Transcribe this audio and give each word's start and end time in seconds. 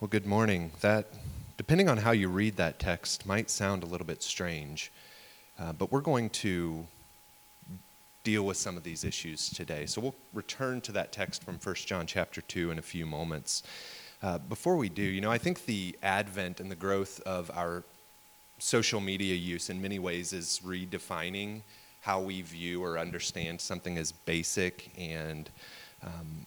Well, 0.00 0.08
good 0.08 0.24
morning. 0.24 0.70
That, 0.80 1.08
depending 1.58 1.90
on 1.90 1.98
how 1.98 2.12
you 2.12 2.30
read 2.30 2.56
that 2.56 2.78
text, 2.78 3.26
might 3.26 3.50
sound 3.50 3.82
a 3.82 3.86
little 3.86 4.06
bit 4.06 4.22
strange, 4.22 4.90
uh, 5.58 5.74
but 5.74 5.92
we're 5.92 6.00
going 6.00 6.30
to 6.30 6.86
deal 8.24 8.44
with 8.44 8.56
some 8.56 8.78
of 8.78 8.82
these 8.82 9.04
issues 9.04 9.50
today. 9.50 9.84
So 9.84 10.00
we'll 10.00 10.14
return 10.32 10.80
to 10.82 10.92
that 10.92 11.12
text 11.12 11.44
from 11.44 11.58
1 11.62 11.74
John 11.74 12.06
chapter 12.06 12.40
2 12.40 12.70
in 12.70 12.78
a 12.78 12.82
few 12.82 13.04
moments. 13.04 13.62
Uh, 14.22 14.38
before 14.38 14.76
we 14.76 14.88
do, 14.88 15.02
you 15.02 15.20
know, 15.20 15.30
I 15.30 15.36
think 15.36 15.66
the 15.66 15.94
advent 16.02 16.60
and 16.60 16.70
the 16.70 16.76
growth 16.76 17.20
of 17.26 17.50
our 17.54 17.84
social 18.58 19.02
media 19.02 19.34
use 19.34 19.68
in 19.68 19.82
many 19.82 19.98
ways 19.98 20.32
is 20.32 20.62
redefining 20.64 21.60
how 22.00 22.22
we 22.22 22.40
view 22.40 22.82
or 22.82 22.98
understand 22.98 23.60
something 23.60 23.98
as 23.98 24.12
basic 24.12 24.92
and 24.96 25.50
um, 26.02 26.46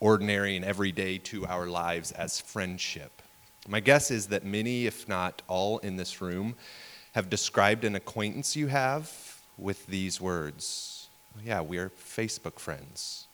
ordinary 0.00 0.56
and 0.56 0.64
everyday 0.64 1.18
to 1.18 1.46
our 1.46 1.66
lives 1.66 2.12
as 2.12 2.40
friendship. 2.40 3.22
My 3.66 3.80
guess 3.80 4.10
is 4.10 4.28
that 4.28 4.44
many, 4.44 4.86
if 4.86 5.08
not 5.08 5.42
all, 5.48 5.78
in 5.78 5.96
this 5.96 6.20
room 6.20 6.54
have 7.14 7.28
described 7.28 7.84
an 7.84 7.96
acquaintance 7.96 8.54
you 8.54 8.68
have 8.68 9.40
with 9.56 9.86
these 9.86 10.20
words 10.20 11.08
Yeah, 11.44 11.60
we're 11.60 11.90
Facebook 11.90 12.58
friends. 12.58 13.26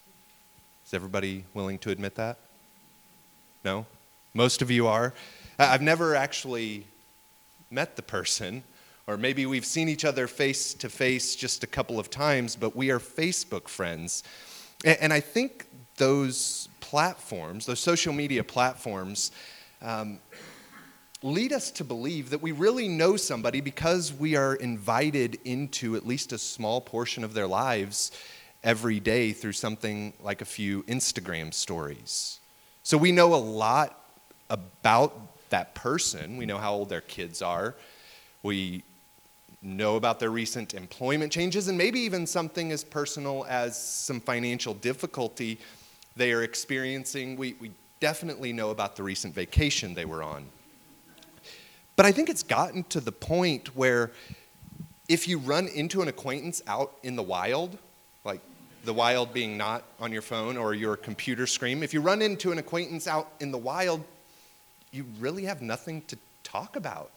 Is 0.87 0.95
everybody 0.95 1.45
willing 1.55 1.79
to 1.79 1.91
admit 1.91 2.17
that? 2.17 2.39
No? 3.65 3.87
Most 4.35 4.61
of 4.61 4.71
you 4.71 4.87
are. 4.87 5.15
I've 5.59 5.83
never 5.83 6.15
actually 6.15 6.87
met 7.71 7.97
the 7.97 8.03
person, 8.03 8.63
or 9.07 9.17
maybe 9.17 9.47
we've 9.47 9.65
seen 9.65 9.89
each 9.89 10.05
other 10.05 10.27
face 10.27 10.75
to 10.75 10.89
face 10.89 11.35
just 11.37 11.65
a 11.65 11.67
couple 11.67 11.99
of 11.99 12.11
times, 12.11 12.57
but 12.57 12.77
we 12.77 12.91
are 12.91 12.99
Facebook 12.99 13.69
friends. 13.69 14.23
And 14.85 15.13
I 15.13 15.21
think 15.21 15.67
those 15.97 16.69
platforms, 16.81 17.67
those 17.67 17.81
social 17.81 18.13
media 18.13 18.45
platforms, 18.45 19.31
um, 19.83 20.19
lead 21.23 21.53
us 21.53 21.71
to 21.71 21.85
believe 21.85 22.31
that 22.31 22.43
we 22.43 22.53
really 22.53 22.87
know 22.87 23.17
somebody 23.17 23.61
because 23.61 24.13
we 24.13 24.37
are 24.37 24.55
invited 24.57 25.39
into 25.45 25.97
at 25.97 26.07
least 26.07 26.33
a 26.33 26.39
small 26.39 26.81
portion 26.81 27.25
of 27.25 27.33
their 27.33 27.47
lives 27.47 28.13
every 28.63 29.01
day 29.01 29.33
through 29.33 29.53
something 29.53 30.13
like 30.23 30.41
a 30.41 30.45
few 30.45 30.83
Instagram 30.85 31.53
stories. 31.53 32.41
So 32.83 32.99
we 32.99 33.13
know 33.13 33.35
a 33.35 33.37
lot 33.37 33.99
about 34.51 35.49
that 35.51 35.75
person. 35.75 36.37
We 36.37 36.47
know 36.47 36.59
how 36.59 36.75
old 36.75 36.89
their 36.89 37.01
kids 37.01 37.41
are. 37.41 37.75
We 38.43 38.83
know 39.63 39.97
about 39.97 40.21
their 40.21 40.31
recent 40.31 40.75
employment 40.75 41.33
changes, 41.33 41.69
and 41.69 41.79
maybe 41.79 42.01
even 42.01 42.27
something 42.27 42.71
as 42.71 42.85
personal 42.85 43.47
as 43.49 43.83
some 43.83 44.21
financial 44.21 44.75
difficulty 44.75 45.59
they 46.17 46.33
are 46.33 46.43
experiencing. 46.43 47.37
We, 47.37 47.55
we 47.61 47.71
definitely 48.01 48.53
know 48.53 48.71
about 48.71 48.97
the 48.97 49.03
recent 49.03 49.35
vacation 49.35 49.95
they 49.95 50.05
were 50.05 50.23
on. 50.23 50.47
But 51.97 52.07
I 52.07 52.13
think 52.13 52.29
it's 52.29 52.43
gotten 52.43 52.85
to 52.85 53.01
the 53.01 53.13
point 53.13 53.77
where 53.77 54.11
if 55.09 55.29
you 55.29 55.39
run 55.39 55.69
into 55.69 56.03
an 56.03 56.09
acquaintance 56.09 56.63
out 56.67 56.93
in 57.03 57.15
the 57.15 57.23
wild, 57.23 57.79
like 58.25 58.41
the 58.85 58.95
wild 58.95 59.33
being 59.33 59.57
not 59.57 59.85
on 60.01 60.13
your 60.13 60.23
phone 60.23 60.57
or 60.57 60.75
your 60.75 60.97
computer 60.97 61.47
screen, 61.47 61.83
if 61.83 61.95
you 61.95 62.01
run 62.01 62.23
into 62.23 62.53
an 62.53 62.59
acquaintance 62.59 63.07
out 63.07 63.31
in 63.41 63.51
the 63.51 63.59
wild, 63.59 64.03
you 64.91 65.07
really 65.21 65.45
have 65.45 65.63
nothing 65.63 66.03
to 66.09 66.19
talk 66.43 66.77
about. 66.77 67.11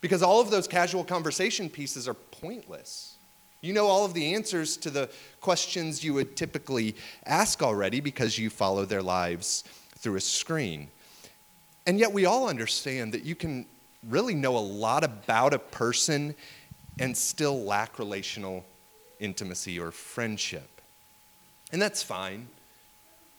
Because 0.00 0.22
all 0.22 0.40
of 0.40 0.50
those 0.50 0.68
casual 0.68 1.04
conversation 1.04 1.68
pieces 1.68 2.06
are 2.06 2.14
pointless. 2.14 3.17
You 3.60 3.72
know 3.72 3.86
all 3.86 4.04
of 4.04 4.14
the 4.14 4.34
answers 4.34 4.76
to 4.78 4.90
the 4.90 5.10
questions 5.40 6.04
you 6.04 6.14
would 6.14 6.36
typically 6.36 6.94
ask 7.26 7.62
already 7.62 8.00
because 8.00 8.38
you 8.38 8.50
follow 8.50 8.84
their 8.84 9.02
lives 9.02 9.64
through 9.96 10.16
a 10.16 10.20
screen. 10.20 10.88
And 11.86 11.98
yet, 11.98 12.12
we 12.12 12.24
all 12.24 12.48
understand 12.48 13.14
that 13.14 13.24
you 13.24 13.34
can 13.34 13.66
really 14.06 14.34
know 14.34 14.56
a 14.56 14.60
lot 14.60 15.02
about 15.02 15.54
a 15.54 15.58
person 15.58 16.34
and 17.00 17.16
still 17.16 17.62
lack 17.64 17.98
relational 17.98 18.64
intimacy 19.18 19.80
or 19.80 19.90
friendship. 19.90 20.80
And 21.72 21.82
that's 21.82 22.02
fine. 22.02 22.46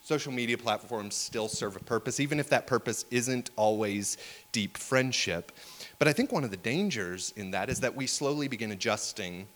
Social 0.03 0.31
media 0.31 0.57
platforms 0.57 1.15
still 1.15 1.47
serve 1.47 1.75
a 1.75 1.79
purpose, 1.79 2.19
even 2.19 2.39
if 2.39 2.49
that 2.49 2.67
purpose 2.67 3.05
isn't 3.11 3.51
always 3.55 4.17
deep 4.51 4.77
friendship. 4.77 5.51
But 5.97 6.07
I 6.07 6.13
think 6.13 6.31
one 6.31 6.43
of 6.43 6.51
the 6.51 6.57
dangers 6.57 7.31
in 7.37 7.51
that 7.51 7.69
is 7.69 7.79
that 7.81 7.95
we 7.95 8.07
slowly 8.07 8.47
begin 8.47 8.71
adjusting 8.71 9.47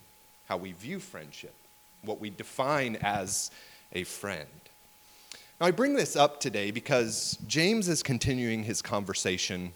how 0.53 0.57
we 0.57 0.71
view 0.73 0.99
friendship, 0.99 1.55
what 2.03 2.19
we 2.19 2.29
define 2.29 2.95
as 3.01 3.49
a 3.91 4.03
friend. 4.03 4.47
Now, 5.59 5.65
I 5.65 5.71
bring 5.71 5.95
this 5.95 6.15
up 6.15 6.39
today 6.39 6.69
because 6.69 7.39
James 7.47 7.89
is 7.89 8.03
continuing 8.03 8.61
his 8.61 8.79
conversation 8.79 9.71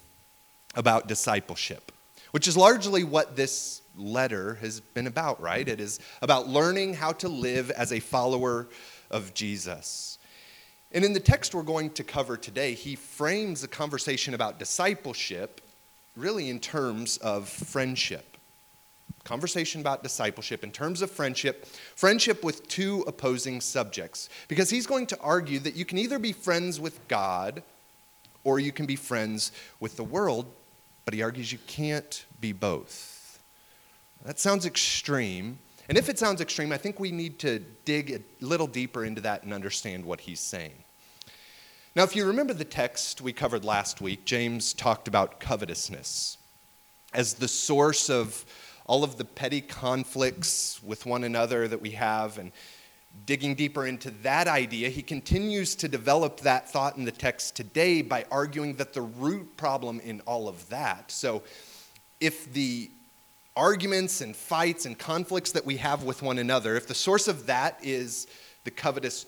about 0.76 1.08
discipleship, 1.08 1.90
which 2.30 2.46
is 2.46 2.56
largely 2.56 3.02
what 3.02 3.34
this 3.34 3.82
letter 3.96 4.54
has 4.60 4.78
been 4.78 5.08
about, 5.08 5.40
right? 5.42 5.68
It 5.68 5.80
is 5.80 5.98
about 6.22 6.46
learning 6.46 6.94
how 6.94 7.10
to 7.14 7.28
live 7.28 7.72
as 7.72 7.92
a 7.92 7.98
follower 7.98 8.68
of 9.10 9.34
Jesus. 9.34 10.20
And 10.92 11.04
in 11.04 11.12
the 11.12 11.18
text 11.18 11.56
we're 11.56 11.64
going 11.64 11.90
to 11.90 12.04
cover 12.04 12.36
today, 12.36 12.74
he 12.74 12.94
frames 12.94 13.62
the 13.62 13.68
conversation 13.68 14.32
about 14.32 14.60
discipleship 14.60 15.60
really 16.14 16.48
in 16.48 16.60
terms 16.60 17.16
of 17.16 17.48
friendship 17.48 18.27
conversation 19.24 19.80
about 19.80 20.02
discipleship 20.02 20.64
in 20.64 20.70
terms 20.70 21.02
of 21.02 21.10
friendship, 21.10 21.66
friendship 21.94 22.42
with 22.42 22.66
two 22.68 23.04
opposing 23.06 23.60
subjects. 23.60 24.28
Because 24.48 24.70
he's 24.70 24.86
going 24.86 25.06
to 25.06 25.20
argue 25.20 25.58
that 25.60 25.76
you 25.76 25.84
can 25.84 25.98
either 25.98 26.18
be 26.18 26.32
friends 26.32 26.80
with 26.80 27.06
God 27.08 27.62
or 28.44 28.58
you 28.58 28.72
can 28.72 28.86
be 28.86 28.96
friends 28.96 29.52
with 29.80 29.96
the 29.96 30.04
world, 30.04 30.46
but 31.04 31.12
he 31.12 31.22
argues 31.22 31.52
you 31.52 31.58
can't 31.66 32.24
be 32.40 32.52
both. 32.52 33.40
That 34.24 34.38
sounds 34.38 34.66
extreme. 34.66 35.58
And 35.88 35.96
if 35.98 36.08
it 36.08 36.18
sounds 36.18 36.40
extreme, 36.40 36.72
I 36.72 36.76
think 36.76 36.98
we 36.98 37.10
need 37.10 37.38
to 37.40 37.60
dig 37.84 38.10
a 38.10 38.44
little 38.44 38.66
deeper 38.66 39.04
into 39.04 39.20
that 39.22 39.42
and 39.42 39.52
understand 39.52 40.04
what 40.04 40.20
he's 40.20 40.40
saying. 40.40 40.84
Now, 41.94 42.04
if 42.04 42.14
you 42.14 42.24
remember 42.24 42.54
the 42.54 42.64
text 42.64 43.20
we 43.20 43.32
covered 43.32 43.64
last 43.64 44.00
week, 44.00 44.24
James 44.24 44.72
talked 44.72 45.08
about 45.08 45.40
covetousness 45.40 46.38
as 47.12 47.34
the 47.34 47.48
source 47.48 48.10
of 48.10 48.44
all 48.88 49.04
of 49.04 49.16
the 49.18 49.24
petty 49.24 49.60
conflicts 49.60 50.82
with 50.82 51.06
one 51.06 51.22
another 51.22 51.68
that 51.68 51.80
we 51.80 51.90
have 51.90 52.38
and 52.38 52.50
digging 53.26 53.54
deeper 53.54 53.86
into 53.86 54.10
that 54.22 54.48
idea, 54.48 54.88
he 54.88 55.02
continues 55.02 55.76
to 55.76 55.88
develop 55.88 56.40
that 56.40 56.68
thought 56.68 56.96
in 56.96 57.04
the 57.04 57.12
text 57.12 57.54
today 57.54 58.02
by 58.02 58.24
arguing 58.30 58.74
that 58.74 58.94
the 58.94 59.02
root 59.02 59.56
problem 59.56 60.00
in 60.00 60.20
all 60.22 60.48
of 60.48 60.68
that. 60.70 61.10
So, 61.10 61.42
if 62.20 62.52
the 62.52 62.90
arguments 63.54 64.20
and 64.22 64.34
fights 64.34 64.86
and 64.86 64.98
conflicts 64.98 65.52
that 65.52 65.64
we 65.64 65.76
have 65.76 66.04
with 66.04 66.22
one 66.22 66.38
another, 66.38 66.76
if 66.76 66.86
the 66.86 66.94
source 66.94 67.28
of 67.28 67.46
that 67.46 67.78
is 67.82 68.26
the 68.64 68.70
covetous, 68.70 69.26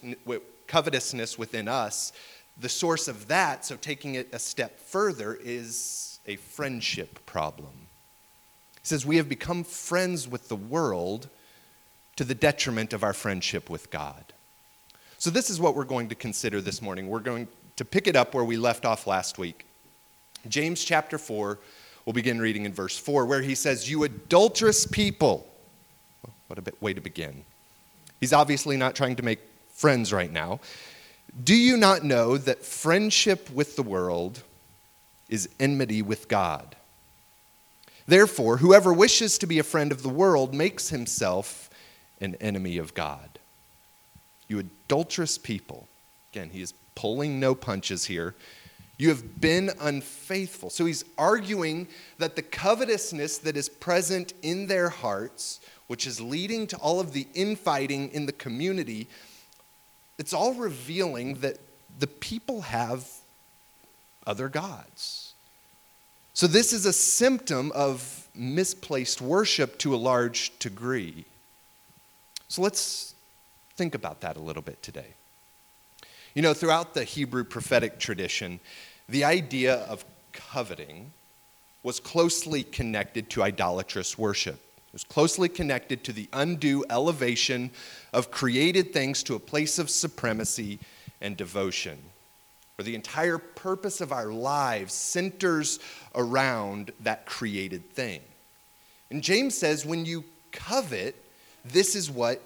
covetousness 0.67 1.39
within 1.39 1.69
us, 1.69 2.13
the 2.59 2.69
source 2.69 3.09
of 3.09 3.29
that, 3.29 3.65
so 3.65 3.77
taking 3.77 4.15
it 4.15 4.29
a 4.33 4.39
step 4.39 4.79
further, 4.81 5.35
is 5.35 6.21
a 6.27 6.37
friendship 6.37 7.25
problem. 7.27 7.90
He 8.83 8.87
says, 8.87 9.05
We 9.05 9.17
have 9.17 9.29
become 9.29 9.65
friends 9.65 10.29
with 10.29 10.49
the 10.49 10.57
world 10.57 11.29
to 12.17 12.25
the 12.25 12.35
detriment 12.35 12.93
of 12.93 13.03
our 13.03 13.13
friendship 13.13 13.71
with 13.71 13.91
God. 13.91 14.25
So, 15.19 15.31
this 15.31 15.51
is 15.51 15.61
what 15.61 15.75
we're 15.75 15.85
going 15.85 16.09
to 16.09 16.15
consider 16.15 16.61
this 16.61 16.81
morning. 16.81 17.09
We're 17.09 17.21
going 17.21 17.49
to 17.77 17.85
pick 17.85 18.07
it 18.07 18.17
up 18.17 18.35
where 18.35 18.45
we 18.45 18.57
left 18.57 18.85
off 18.85 19.07
last 19.07 19.39
week. 19.39 19.67
James 20.49 20.83
chapter 20.83 21.19
4, 21.19 21.59
we'll 22.05 22.15
begin 22.15 22.41
reading 22.41 22.65
in 22.65 22.73
verse 22.73 22.99
4, 22.99 23.27
where 23.27 23.43
he 23.43 23.55
says, 23.55 23.91
You 23.91 24.05
adulterous 24.05 24.87
people. 24.87 25.47
What 26.47 26.59
a 26.59 26.73
way 26.81 26.95
to 26.95 27.01
begin. 27.01 27.45
He's 28.19 28.33
obviously 28.33 28.77
not 28.77 28.95
trying 28.95 29.17
to 29.17 29.23
make 29.23 29.41
friends 29.73 30.13
right 30.13 30.33
now. 30.33 30.61
Do 31.45 31.55
you 31.55 31.77
not 31.77 32.05
know 32.05 32.37
that 32.37 32.65
friendship 32.65 33.49
with 33.51 33.77
the 33.77 33.83
world 33.83 34.43
is 35.29 35.49
enmity 35.61 36.03
with 36.03 36.29
God? 36.29 36.77
Therefore, 38.11 38.57
whoever 38.57 38.93
wishes 38.93 39.39
to 39.39 39.47
be 39.47 39.61
a 39.61 39.63
friend 39.63 39.93
of 39.93 40.03
the 40.03 40.09
world 40.09 40.53
makes 40.53 40.89
himself 40.89 41.71
an 42.21 42.35
enemy 42.41 42.77
of 42.77 42.93
God. 42.93 43.39
You 44.49 44.59
adulterous 44.59 45.39
people. 45.39 45.87
Again, 46.33 46.51
he 46.51 46.61
is 46.61 46.75
pulling 46.97 47.39
no 47.39 47.55
punches 47.55 48.07
here. 48.07 48.35
You 48.99 49.11
have 49.11 49.41
been 49.41 49.71
unfaithful. 49.81 50.71
So 50.71 50.87
he's 50.87 51.05
arguing 51.17 51.87
that 52.19 52.35
the 52.35 52.43
covetousness 52.43 53.39
that 53.39 53.57
is 53.57 53.69
present 53.69 54.33
in 54.43 54.67
their 54.67 54.89
hearts, 54.89 55.61
which 55.87 56.05
is 56.05 56.21
leading 56.21 56.67
to 56.67 56.77
all 56.79 56.99
of 56.99 57.13
the 57.13 57.29
infighting 57.35 58.11
in 58.11 58.27
the 58.27 58.33
community, 58.33 59.07
it's 60.19 60.33
all 60.33 60.55
revealing 60.55 61.35
that 61.43 61.59
the 62.01 62.09
people 62.09 62.63
have 62.63 63.09
other 64.27 64.49
gods. 64.49 65.30
So, 66.41 66.47
this 66.47 66.73
is 66.73 66.87
a 66.87 66.93
symptom 66.95 67.71
of 67.73 68.27
misplaced 68.35 69.21
worship 69.21 69.77
to 69.81 69.95
a 69.95 69.99
large 69.99 70.59
degree. 70.59 71.27
So, 72.49 72.63
let's 72.63 73.15
think 73.77 73.95
about 73.95 74.23
that 74.23 74.39
a 74.39 74.41
little 74.41 74.63
bit 74.63 74.83
today. 74.83 75.09
You 76.33 76.41
know, 76.41 76.55
throughout 76.55 76.95
the 76.95 77.05
Hebrew 77.05 77.45
prophetic 77.45 77.99
tradition, 77.99 78.59
the 79.07 79.23
idea 79.23 79.81
of 79.81 80.03
coveting 80.33 81.13
was 81.83 82.01
closely 82.01 82.63
connected 82.63 83.29
to 83.29 83.43
idolatrous 83.43 84.17
worship. 84.17 84.55
It 84.55 84.95
was 84.95 85.05
closely 85.05 85.51
connected 85.51 86.05
to 86.05 86.13
the 86.15 86.27
undue 86.33 86.87
elevation 86.89 87.71
of 88.15 88.31
created 88.31 88.95
things 88.95 89.23
to 89.25 89.35
a 89.35 89.39
place 89.39 89.79
of 89.79 89.91
supremacy 89.91 90.79
and 91.21 91.37
devotion, 91.37 91.99
where 92.81 92.85
the 92.87 92.95
entire 92.95 93.37
purpose 93.37 94.01
of 94.01 94.11
our 94.11 94.33
lives 94.33 94.95
centers 94.95 95.81
around 96.15 96.91
that 97.01 97.27
created 97.27 97.91
thing. 97.91 98.23
And 99.11 99.23
James 99.23 99.55
says 99.55 99.85
when 99.85 100.07
you 100.07 100.25
covet, 100.51 101.15
this 101.63 101.95
is 101.95 102.11
what 102.11 102.41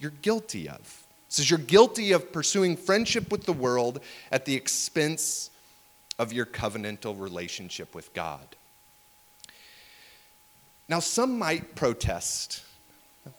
you're 0.00 0.10
guilty 0.22 0.68
of. 0.68 1.06
Says 1.28 1.48
you're 1.48 1.60
guilty 1.60 2.10
of 2.10 2.32
pursuing 2.32 2.76
friendship 2.76 3.30
with 3.30 3.44
the 3.44 3.52
world 3.52 4.00
at 4.32 4.44
the 4.44 4.56
expense 4.56 5.50
of 6.18 6.32
your 6.32 6.46
covenantal 6.46 7.16
relationship 7.20 7.94
with 7.94 8.12
God. 8.12 8.56
Now, 10.88 10.98
some 10.98 11.38
might 11.38 11.76
protest 11.76 12.64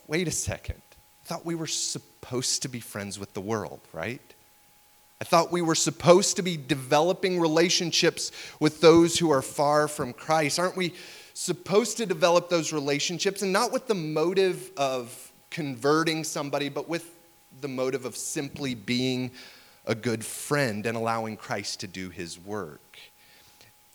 wait 0.07 0.29
a 0.29 0.31
second. 0.31 0.81
I 1.25 1.27
thought 1.27 1.45
we 1.45 1.55
were 1.55 1.67
supposed 1.67 2.61
to 2.61 2.69
be 2.69 2.79
friends 2.79 3.19
with 3.19 3.33
the 3.33 3.41
world, 3.41 3.81
right? 3.91 4.21
I 5.19 5.23
thought 5.23 5.51
we 5.51 5.61
were 5.61 5.75
supposed 5.75 6.35
to 6.35 6.43
be 6.43 6.57
developing 6.57 7.39
relationships 7.39 8.31
with 8.59 8.81
those 8.81 9.17
who 9.17 9.31
are 9.31 9.41
far 9.41 9.87
from 9.87 10.13
Christ. 10.13 10.59
Aren't 10.59 10.77
we 10.77 10.93
supposed 11.33 11.97
to 11.97 12.05
develop 12.05 12.49
those 12.49 12.71
relationships 12.71 13.41
and 13.41 13.51
not 13.51 13.71
with 13.71 13.87
the 13.87 13.95
motive 13.95 14.71
of 14.77 15.31
converting 15.49 16.23
somebody, 16.23 16.69
but 16.69 16.87
with 16.87 17.09
the 17.61 17.67
motive 17.67 18.05
of 18.05 18.15
simply 18.15 18.75
being 18.75 19.31
a 19.85 19.95
good 19.95 20.23
friend 20.23 20.85
and 20.85 20.95
allowing 20.95 21.35
Christ 21.35 21.79
to 21.79 21.87
do 21.87 22.09
his 22.09 22.39
work? 22.39 22.99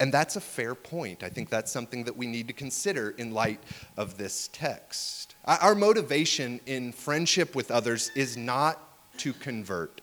And 0.00 0.12
that's 0.12 0.34
a 0.34 0.40
fair 0.40 0.74
point. 0.74 1.22
I 1.22 1.28
think 1.28 1.48
that's 1.48 1.70
something 1.70 2.02
that 2.04 2.16
we 2.16 2.26
need 2.26 2.48
to 2.48 2.52
consider 2.52 3.10
in 3.10 3.32
light 3.32 3.60
of 3.96 4.18
this 4.18 4.48
text. 4.52 5.36
Our 5.44 5.76
motivation 5.76 6.58
in 6.66 6.90
friendship 6.90 7.54
with 7.54 7.70
others 7.70 8.10
is 8.16 8.36
not 8.36 8.80
to 9.18 9.32
convert, 9.32 10.00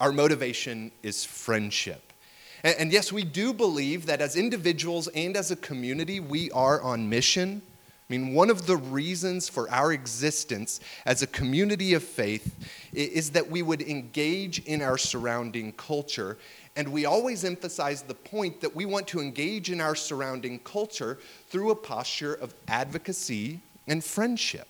our 0.00 0.12
motivation 0.12 0.90
is 1.02 1.24
friendship. 1.24 2.12
And, 2.64 2.92
yes, 2.92 3.12
we 3.12 3.22
do 3.22 3.52
believe 3.52 4.06
that 4.06 4.20
as 4.20 4.34
individuals 4.34 5.08
and 5.08 5.36
as 5.36 5.50
a 5.50 5.56
community, 5.56 6.18
we 6.18 6.50
are 6.50 6.80
on 6.82 7.08
mission. 7.08 7.62
I 8.08 8.12
mean, 8.12 8.34
one 8.34 8.50
of 8.50 8.66
the 8.66 8.76
reasons 8.76 9.48
for 9.48 9.70
our 9.70 9.92
existence 9.92 10.80
as 11.04 11.22
a 11.22 11.26
community 11.26 11.94
of 11.94 12.02
faith 12.02 12.56
is 12.92 13.30
that 13.30 13.50
we 13.50 13.62
would 13.62 13.82
engage 13.82 14.60
in 14.64 14.82
our 14.82 14.98
surrounding 14.98 15.72
culture 15.72 16.38
and 16.76 16.92
we 16.92 17.06
always 17.06 17.42
emphasize 17.42 18.02
the 18.02 18.14
point 18.14 18.60
that 18.60 18.76
we 18.76 18.84
want 18.84 19.08
to 19.08 19.20
engage 19.20 19.70
in 19.70 19.80
our 19.80 19.94
surrounding 19.94 20.58
culture 20.58 21.18
through 21.48 21.70
a 21.70 21.74
posture 21.74 22.34
of 22.34 22.54
advocacy 22.68 23.60
and 23.88 24.04
friendship. 24.04 24.68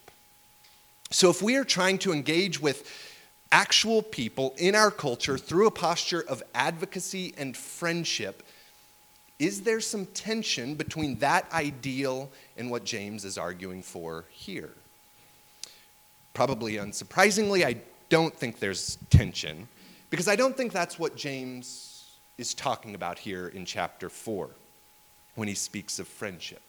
So, 1.10 1.30
if 1.30 1.42
we 1.42 1.56
are 1.56 1.64
trying 1.64 1.98
to 1.98 2.12
engage 2.12 2.60
with 2.60 2.88
actual 3.52 4.02
people 4.02 4.54
in 4.58 4.74
our 4.74 4.90
culture 4.90 5.38
through 5.38 5.66
a 5.66 5.70
posture 5.70 6.24
of 6.28 6.42
advocacy 6.54 7.34
and 7.36 7.56
friendship, 7.56 8.42
is 9.38 9.62
there 9.62 9.80
some 9.80 10.06
tension 10.06 10.74
between 10.74 11.18
that 11.18 11.50
ideal 11.52 12.30
and 12.56 12.70
what 12.70 12.84
James 12.84 13.24
is 13.24 13.36
arguing 13.36 13.82
for 13.82 14.24
here? 14.30 14.70
Probably 16.32 16.74
unsurprisingly, 16.74 17.64
I 17.64 17.76
don't 18.08 18.34
think 18.34 18.58
there's 18.58 18.98
tension 19.10 19.68
because 20.10 20.28
I 20.28 20.36
don't 20.36 20.56
think 20.56 20.72
that's 20.72 20.98
what 20.98 21.16
James 21.16 22.16
is 22.38 22.54
talking 22.54 22.94
about 22.94 23.18
here 23.18 23.48
in 23.48 23.64
chapter 23.64 24.08
4 24.08 24.50
when 25.34 25.48
he 25.48 25.54
speaks 25.54 25.98
of 25.98 26.08
friendship. 26.08 26.62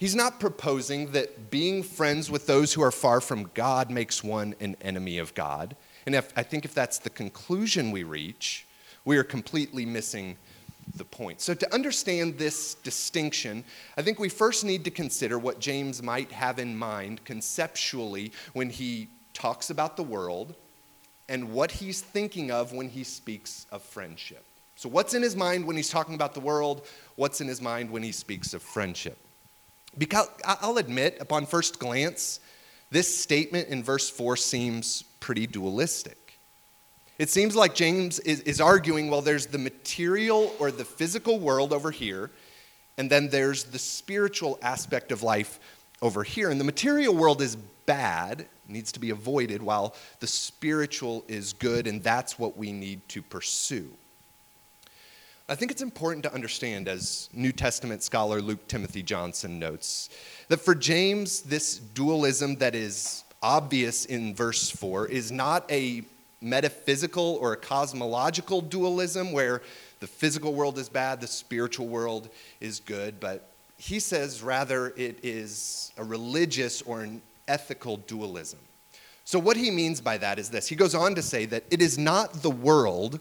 He's 0.00 0.16
not 0.16 0.40
proposing 0.40 1.12
that 1.12 1.50
being 1.50 1.82
friends 1.82 2.30
with 2.30 2.46
those 2.46 2.72
who 2.72 2.80
are 2.80 2.90
far 2.90 3.20
from 3.20 3.50
God 3.52 3.90
makes 3.90 4.24
one 4.24 4.54
an 4.58 4.74
enemy 4.80 5.18
of 5.18 5.34
God. 5.34 5.76
And 6.06 6.14
if, 6.14 6.32
I 6.34 6.42
think 6.42 6.64
if 6.64 6.72
that's 6.72 6.96
the 6.96 7.10
conclusion 7.10 7.90
we 7.90 8.02
reach, 8.02 8.66
we 9.04 9.18
are 9.18 9.22
completely 9.22 9.84
missing 9.84 10.38
the 10.96 11.04
point. 11.04 11.42
So, 11.42 11.52
to 11.52 11.74
understand 11.74 12.38
this 12.38 12.76
distinction, 12.76 13.62
I 13.98 14.00
think 14.00 14.18
we 14.18 14.30
first 14.30 14.64
need 14.64 14.84
to 14.84 14.90
consider 14.90 15.38
what 15.38 15.60
James 15.60 16.02
might 16.02 16.32
have 16.32 16.58
in 16.58 16.74
mind 16.78 17.22
conceptually 17.26 18.32
when 18.54 18.70
he 18.70 19.08
talks 19.34 19.68
about 19.68 19.98
the 19.98 20.02
world 20.02 20.54
and 21.28 21.52
what 21.52 21.70
he's 21.70 22.00
thinking 22.00 22.50
of 22.50 22.72
when 22.72 22.88
he 22.88 23.04
speaks 23.04 23.66
of 23.70 23.82
friendship. 23.82 24.44
So, 24.76 24.88
what's 24.88 25.12
in 25.12 25.20
his 25.20 25.36
mind 25.36 25.66
when 25.66 25.76
he's 25.76 25.90
talking 25.90 26.14
about 26.14 26.32
the 26.32 26.40
world? 26.40 26.86
What's 27.16 27.42
in 27.42 27.48
his 27.48 27.60
mind 27.60 27.90
when 27.90 28.02
he 28.02 28.12
speaks 28.12 28.54
of 28.54 28.62
friendship? 28.62 29.18
Because 29.98 30.28
I'll 30.44 30.78
admit, 30.78 31.18
upon 31.20 31.46
first 31.46 31.78
glance, 31.78 32.40
this 32.90 33.20
statement 33.22 33.68
in 33.68 33.82
verse 33.82 34.08
4 34.08 34.36
seems 34.36 35.02
pretty 35.20 35.46
dualistic. 35.46 36.38
It 37.18 37.28
seems 37.28 37.54
like 37.54 37.74
James 37.74 38.18
is, 38.20 38.40
is 38.40 38.60
arguing 38.60 39.10
well, 39.10 39.20
there's 39.20 39.46
the 39.46 39.58
material 39.58 40.54
or 40.58 40.70
the 40.70 40.84
physical 40.84 41.38
world 41.38 41.72
over 41.72 41.90
here, 41.90 42.30
and 42.96 43.10
then 43.10 43.28
there's 43.28 43.64
the 43.64 43.78
spiritual 43.78 44.58
aspect 44.62 45.12
of 45.12 45.22
life 45.22 45.60
over 46.00 46.22
here. 46.22 46.50
And 46.50 46.58
the 46.58 46.64
material 46.64 47.14
world 47.14 47.42
is 47.42 47.56
bad, 47.84 48.46
needs 48.68 48.90
to 48.92 49.00
be 49.00 49.10
avoided, 49.10 49.62
while 49.62 49.94
the 50.20 50.26
spiritual 50.26 51.24
is 51.28 51.52
good, 51.52 51.86
and 51.86 52.02
that's 52.02 52.38
what 52.38 52.56
we 52.56 52.72
need 52.72 53.06
to 53.10 53.20
pursue. 53.22 53.90
I 55.50 55.56
think 55.56 55.72
it's 55.72 55.82
important 55.82 56.22
to 56.22 56.32
understand, 56.32 56.86
as 56.86 57.28
New 57.32 57.50
Testament 57.50 58.04
scholar 58.04 58.40
Luke 58.40 58.68
Timothy 58.68 59.02
Johnson 59.02 59.58
notes, 59.58 60.08
that 60.46 60.60
for 60.60 60.76
James, 60.76 61.40
this 61.40 61.78
dualism 61.78 62.54
that 62.58 62.76
is 62.76 63.24
obvious 63.42 64.04
in 64.04 64.32
verse 64.32 64.70
4 64.70 65.08
is 65.08 65.32
not 65.32 65.68
a 65.68 66.04
metaphysical 66.40 67.36
or 67.40 67.52
a 67.52 67.56
cosmological 67.56 68.60
dualism 68.60 69.32
where 69.32 69.60
the 69.98 70.06
physical 70.06 70.54
world 70.54 70.78
is 70.78 70.88
bad, 70.88 71.20
the 71.20 71.26
spiritual 71.26 71.88
world 71.88 72.28
is 72.60 72.78
good, 72.78 73.18
but 73.18 73.50
he 73.76 73.98
says 73.98 74.44
rather 74.44 74.90
it 74.90 75.18
is 75.24 75.92
a 75.96 76.04
religious 76.04 76.80
or 76.82 77.00
an 77.00 77.20
ethical 77.48 77.96
dualism. 77.96 78.60
So, 79.24 79.40
what 79.40 79.56
he 79.56 79.72
means 79.72 80.00
by 80.00 80.16
that 80.18 80.38
is 80.38 80.48
this 80.48 80.68
he 80.68 80.76
goes 80.76 80.94
on 80.94 81.16
to 81.16 81.22
say 81.22 81.44
that 81.46 81.64
it 81.72 81.82
is 81.82 81.98
not 81.98 82.34
the 82.34 82.50
world 82.50 83.18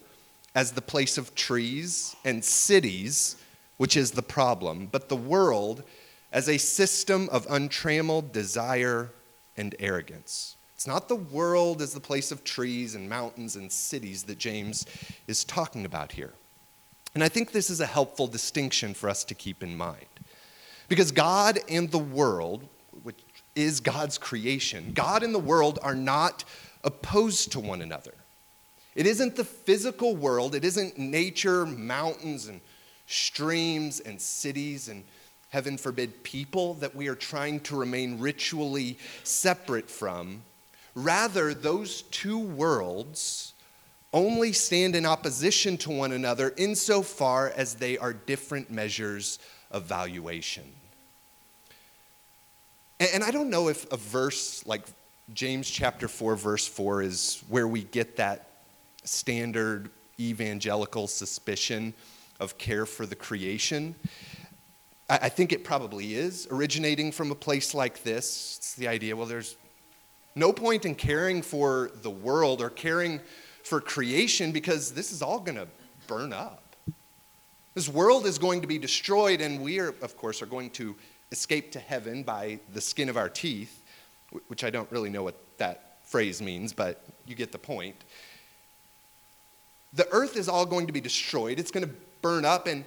as 0.55 0.71
the 0.71 0.81
place 0.81 1.17
of 1.17 1.35
trees 1.35 2.15
and 2.25 2.43
cities, 2.43 3.35
which 3.77 3.95
is 3.95 4.11
the 4.11 4.21
problem, 4.21 4.87
but 4.91 5.09
the 5.09 5.15
world 5.15 5.83
as 6.31 6.49
a 6.49 6.57
system 6.57 7.29
of 7.31 7.47
untrammeled 7.49 8.31
desire 8.31 9.11
and 9.57 9.75
arrogance. 9.79 10.55
It's 10.75 10.87
not 10.87 11.09
the 11.09 11.15
world 11.15 11.81
as 11.81 11.93
the 11.93 11.99
place 11.99 12.31
of 12.31 12.43
trees 12.43 12.95
and 12.95 13.09
mountains 13.09 13.55
and 13.55 13.71
cities 13.71 14.23
that 14.23 14.37
James 14.37 14.85
is 15.27 15.43
talking 15.43 15.85
about 15.85 16.13
here. 16.13 16.33
And 17.13 17.23
I 17.23 17.29
think 17.29 17.51
this 17.51 17.69
is 17.69 17.81
a 17.81 17.85
helpful 17.85 18.27
distinction 18.27 18.93
for 18.93 19.09
us 19.09 19.23
to 19.25 19.35
keep 19.35 19.63
in 19.63 19.75
mind. 19.75 20.05
Because 20.87 21.11
God 21.11 21.59
and 21.67 21.91
the 21.91 21.97
world, 21.97 22.67
which 23.03 23.19
is 23.55 23.79
God's 23.79 24.17
creation. 24.17 24.91
God 24.93 25.23
and 25.23 25.33
the 25.33 25.39
world 25.39 25.79
are 25.81 25.95
not 25.95 26.43
opposed 26.83 27.51
to 27.51 27.59
one 27.59 27.81
another. 27.81 28.13
It 28.99 29.07
isn't 29.07 29.37
the 29.37 29.45
physical 29.45 30.13
world, 30.13 30.53
it 30.53 30.65
isn't 30.65 30.97
nature, 30.97 31.65
mountains, 31.65 32.49
and 32.49 32.59
streams, 33.07 34.01
and 34.01 34.19
cities, 34.19 34.89
and 34.89 35.05
heaven 35.51 35.77
forbid, 35.77 36.21
people 36.21 36.73
that 36.73 36.93
we 36.93 37.07
are 37.07 37.15
trying 37.15 37.61
to 37.61 37.77
remain 37.77 38.19
ritually 38.19 38.97
separate 39.23 39.89
from. 39.89 40.41
Rather, 40.95 41.53
those 41.53 42.01
two 42.01 42.39
worlds 42.39 43.53
only 44.11 44.51
stand 44.51 44.97
in 44.97 45.05
opposition 45.05 45.77
to 45.77 45.91
one 45.91 46.11
another 46.11 46.53
insofar 46.57 47.53
as 47.55 47.75
they 47.75 47.97
are 47.97 48.11
different 48.11 48.69
measures 48.69 49.39
of 49.71 49.83
valuation. 49.83 50.65
And 52.99 53.23
I 53.23 53.31
don't 53.31 53.49
know 53.49 53.69
if 53.69 53.89
a 53.93 53.97
verse 53.97 54.65
like 54.65 54.81
James 55.33 55.69
chapter 55.69 56.09
4, 56.09 56.35
verse 56.35 56.67
4 56.67 57.01
is 57.01 57.41
where 57.47 57.65
we 57.65 57.83
get 57.83 58.17
that 58.17 58.48
standard 59.03 59.89
evangelical 60.19 61.07
suspicion 61.07 61.93
of 62.39 62.57
care 62.57 62.85
for 62.85 63.05
the 63.05 63.15
creation. 63.15 63.95
I 65.09 65.29
think 65.29 65.51
it 65.51 65.63
probably 65.63 66.13
is 66.13 66.47
originating 66.51 67.11
from 67.11 67.31
a 67.31 67.35
place 67.35 67.73
like 67.73 68.03
this. 68.03 68.57
It's 68.57 68.75
the 68.75 68.87
idea 68.87 69.15
well, 69.15 69.25
there's 69.25 69.55
no 70.35 70.53
point 70.53 70.85
in 70.85 70.93
caring 70.93 71.41
for 71.41 71.89
the 72.01 72.11
world 72.11 72.61
or 72.61 72.69
caring 72.69 73.19
for 73.63 73.81
creation 73.81 74.51
because 74.51 74.91
this 74.91 75.11
is 75.11 75.21
all 75.21 75.39
going 75.39 75.57
to 75.57 75.67
burn 76.07 76.31
up. 76.31 76.75
This 77.73 77.89
world 77.89 78.25
is 78.25 78.37
going 78.37 78.61
to 78.61 78.67
be 78.67 78.77
destroyed, 78.77 79.41
and 79.41 79.61
we 79.61 79.79
are, 79.79 79.89
of 80.01 80.17
course, 80.17 80.41
are 80.41 80.47
going 80.47 80.69
to 80.71 80.95
escape 81.31 81.71
to 81.71 81.79
heaven 81.79 82.23
by 82.23 82.59
the 82.73 82.81
skin 82.81 83.09
of 83.09 83.17
our 83.17 83.29
teeth, 83.29 83.83
which 84.47 84.63
I 84.63 84.69
don't 84.69 84.91
really 84.91 85.09
know 85.09 85.23
what 85.23 85.35
that 85.57 85.97
phrase 86.03 86.41
means, 86.41 86.73
but 86.73 87.03
you 87.25 87.35
get 87.35 87.51
the 87.51 87.59
point. 87.59 87.95
The 89.93 90.07
earth 90.11 90.37
is 90.37 90.47
all 90.47 90.65
going 90.65 90.87
to 90.87 90.93
be 90.93 91.01
destroyed. 91.01 91.59
It's 91.59 91.71
going 91.71 91.87
to 91.87 91.93
burn 92.21 92.45
up. 92.45 92.67
And 92.67 92.83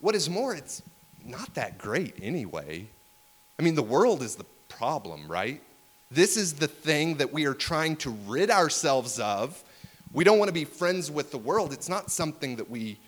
what 0.00 0.14
is 0.14 0.28
more, 0.28 0.54
it's 0.54 0.82
not 1.24 1.54
that 1.54 1.78
great 1.78 2.14
anyway. 2.20 2.86
I 3.58 3.62
mean, 3.62 3.74
the 3.74 3.82
world 3.82 4.22
is 4.22 4.36
the 4.36 4.46
problem, 4.68 5.30
right? 5.30 5.60
This 6.10 6.36
is 6.36 6.54
the 6.54 6.66
thing 6.66 7.18
that 7.18 7.32
we 7.32 7.46
are 7.46 7.54
trying 7.54 7.96
to 7.96 8.10
rid 8.26 8.50
ourselves 8.50 9.20
of. 9.20 9.62
We 10.12 10.24
don't 10.24 10.38
want 10.38 10.48
to 10.48 10.54
be 10.54 10.64
friends 10.64 11.10
with 11.10 11.30
the 11.30 11.38
world. 11.38 11.72
It's 11.72 11.88
not 11.88 12.10
something 12.10 12.56
that 12.56 12.68
we 12.68 12.98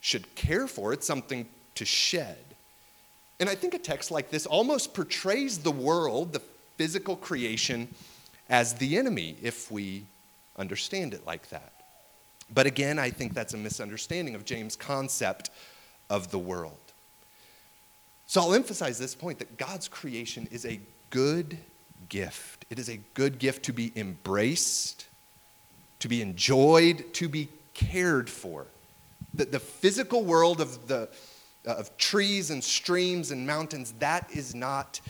should 0.00 0.34
care 0.34 0.66
for, 0.66 0.92
it's 0.92 1.06
something 1.06 1.46
to 1.74 1.84
shed. 1.84 2.38
And 3.38 3.48
I 3.48 3.54
think 3.54 3.74
a 3.74 3.78
text 3.78 4.10
like 4.10 4.30
this 4.30 4.46
almost 4.46 4.94
portrays 4.94 5.58
the 5.58 5.70
world, 5.70 6.32
the 6.32 6.42
physical 6.76 7.16
creation, 7.16 7.88
as 8.48 8.74
the 8.74 8.96
enemy 8.96 9.36
if 9.42 9.70
we 9.70 10.04
understand 10.56 11.14
it 11.14 11.26
like 11.26 11.48
that. 11.50 11.72
But 12.52 12.66
again, 12.66 12.98
I 12.98 13.10
think 13.10 13.34
that's 13.34 13.54
a 13.54 13.56
misunderstanding 13.56 14.34
of 14.34 14.44
James' 14.44 14.76
concept 14.76 15.50
of 16.08 16.30
the 16.30 16.38
world. 16.38 16.76
So 18.26 18.40
I'll 18.40 18.54
emphasize 18.54 18.98
this 18.98 19.14
point 19.14 19.38
that 19.38 19.56
God's 19.56 19.88
creation 19.88 20.48
is 20.50 20.64
a 20.64 20.80
good 21.10 21.58
gift. 22.08 22.64
It 22.70 22.78
is 22.78 22.88
a 22.88 22.98
good 23.14 23.38
gift 23.38 23.64
to 23.64 23.72
be 23.72 23.92
embraced, 23.96 25.06
to 26.00 26.08
be 26.08 26.22
enjoyed, 26.22 27.12
to 27.14 27.28
be 27.28 27.48
cared 27.74 28.28
for. 28.28 28.66
That 29.34 29.52
the 29.52 29.60
physical 29.60 30.24
world 30.24 30.60
of, 30.60 30.88
the, 30.88 31.08
uh, 31.66 31.72
of 31.72 31.96
trees 31.98 32.50
and 32.50 32.62
streams 32.62 33.30
and 33.30 33.46
mountains, 33.46 33.94
that 33.98 34.28
is 34.32 34.54
not 34.54 35.00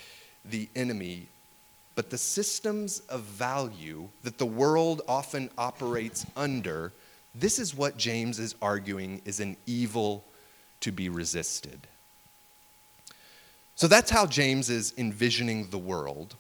the 0.44 0.68
enemy 0.75 1.28
but 2.00 2.09
the 2.09 2.16
systems 2.16 3.00
of 3.11 3.20
value 3.20 4.09
that 4.23 4.38
the 4.38 4.47
world 4.47 5.02
often 5.06 5.50
operates 5.59 6.25
under, 6.35 6.92
this 7.34 7.58
is 7.58 7.75
what 7.75 7.96
James 7.96 8.38
is 8.38 8.54
arguing 8.60 9.22
is 9.25 9.40
an 9.40 9.56
evil 9.66 10.25
to 10.80 10.90
be 10.90 11.08
resisted. 11.08 11.87
So 13.76 13.87
that's 13.87 14.10
how 14.10 14.26
James 14.26 14.68
is 14.68 14.92
envisioning 14.99 15.68
the 15.70 15.78
world. 15.78 16.34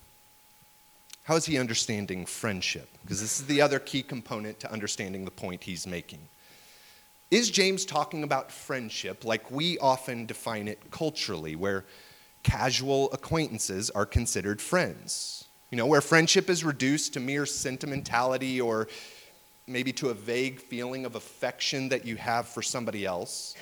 How 1.24 1.36
is 1.36 1.46
he 1.46 1.58
understanding 1.58 2.26
friendship? 2.26 2.88
Because 3.02 3.20
this 3.20 3.40
is 3.40 3.46
the 3.46 3.62
other 3.62 3.78
key 3.78 4.02
component 4.02 4.58
to 4.60 4.72
understanding 4.72 5.24
the 5.24 5.30
point 5.30 5.62
he's 5.62 5.86
making. 5.86 6.20
Is 7.30 7.50
James 7.50 7.84
talking 7.84 8.24
about 8.24 8.50
friendship 8.50 9.24
like 9.24 9.50
we 9.50 9.78
often 9.78 10.26
define 10.26 10.66
it 10.66 10.90
culturally, 10.90 11.54
where 11.54 11.84
casual 12.42 13.12
acquaintances 13.12 13.88
are 13.90 14.04
considered 14.04 14.60
friends? 14.60 15.44
You 15.70 15.76
know, 15.76 15.86
where 15.86 16.00
friendship 16.00 16.50
is 16.50 16.64
reduced 16.64 17.12
to 17.12 17.20
mere 17.20 17.46
sentimentality 17.46 18.60
or 18.60 18.88
maybe 19.70 19.92
to 19.94 20.08
a 20.08 20.14
vague 20.14 20.60
feeling 20.60 21.06
of 21.06 21.14
affection 21.14 21.88
that 21.88 22.04
you 22.04 22.16
have 22.16 22.48
for 22.48 22.62
somebody 22.62 23.06
else. 23.06 23.54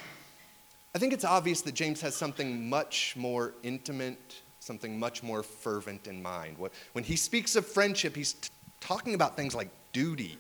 I 0.95 0.99
think 0.99 1.13
it's 1.13 1.25
obvious 1.25 1.61
that 1.63 1.75
James 1.75 2.01
has 2.01 2.17
something 2.17 2.69
much 2.69 3.15
more 3.17 3.55
intimate, 3.63 4.41
something 4.61 4.99
much 4.99 5.23
more 5.23 5.43
fervent 5.43 6.07
in 6.07 6.23
mind. 6.23 6.57
When 6.93 7.05
he 7.05 7.15
speaks 7.15 7.57
of 7.57 7.67
friendship, 7.67 8.17
he's 8.17 8.33
t- 8.33 8.49
talking 8.81 9.15
about 9.15 9.37
things 9.37 9.55
like 9.55 9.69
duty 9.93 10.39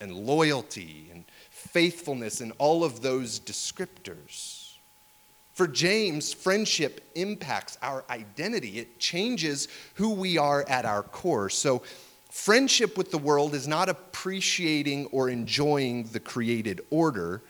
and 0.00 0.12
loyalty 0.12 1.08
and 1.12 1.24
faithfulness 1.50 2.40
and 2.40 2.52
all 2.58 2.84
of 2.84 3.02
those 3.02 3.38
descriptors. 3.38 4.72
For 5.52 5.68
James, 5.68 6.32
friendship 6.32 7.00
impacts 7.14 7.78
our 7.80 8.04
identity, 8.10 8.80
it 8.80 8.98
changes 8.98 9.68
who 9.94 10.10
we 10.10 10.36
are 10.36 10.64
at 10.68 10.84
our 10.84 11.02
core. 11.02 11.48
So, 11.48 11.82
friendship 12.34 12.98
with 12.98 13.12
the 13.12 13.16
world 13.16 13.54
is 13.54 13.68
not 13.68 13.88
appreciating 13.88 15.06
or 15.12 15.30
enjoying 15.30 16.02
the 16.02 16.18
created 16.18 16.80
order. 16.90 17.40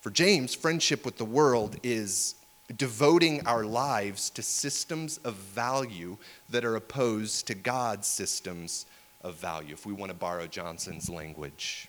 For 0.00 0.10
James, 0.10 0.54
friendship 0.54 1.04
with 1.04 1.18
the 1.18 1.24
world 1.24 1.76
is 1.82 2.36
devoting 2.76 3.44
our 3.44 3.64
lives 3.64 4.30
to 4.30 4.42
systems 4.42 5.18
of 5.24 5.34
value 5.34 6.16
that 6.48 6.64
are 6.64 6.76
opposed 6.76 7.48
to 7.48 7.54
God's 7.54 8.06
systems 8.06 8.86
of 9.20 9.34
value, 9.34 9.74
if 9.74 9.84
we 9.84 9.92
want 9.92 10.10
to 10.10 10.16
borrow 10.16 10.46
Johnson's 10.46 11.10
language. 11.10 11.88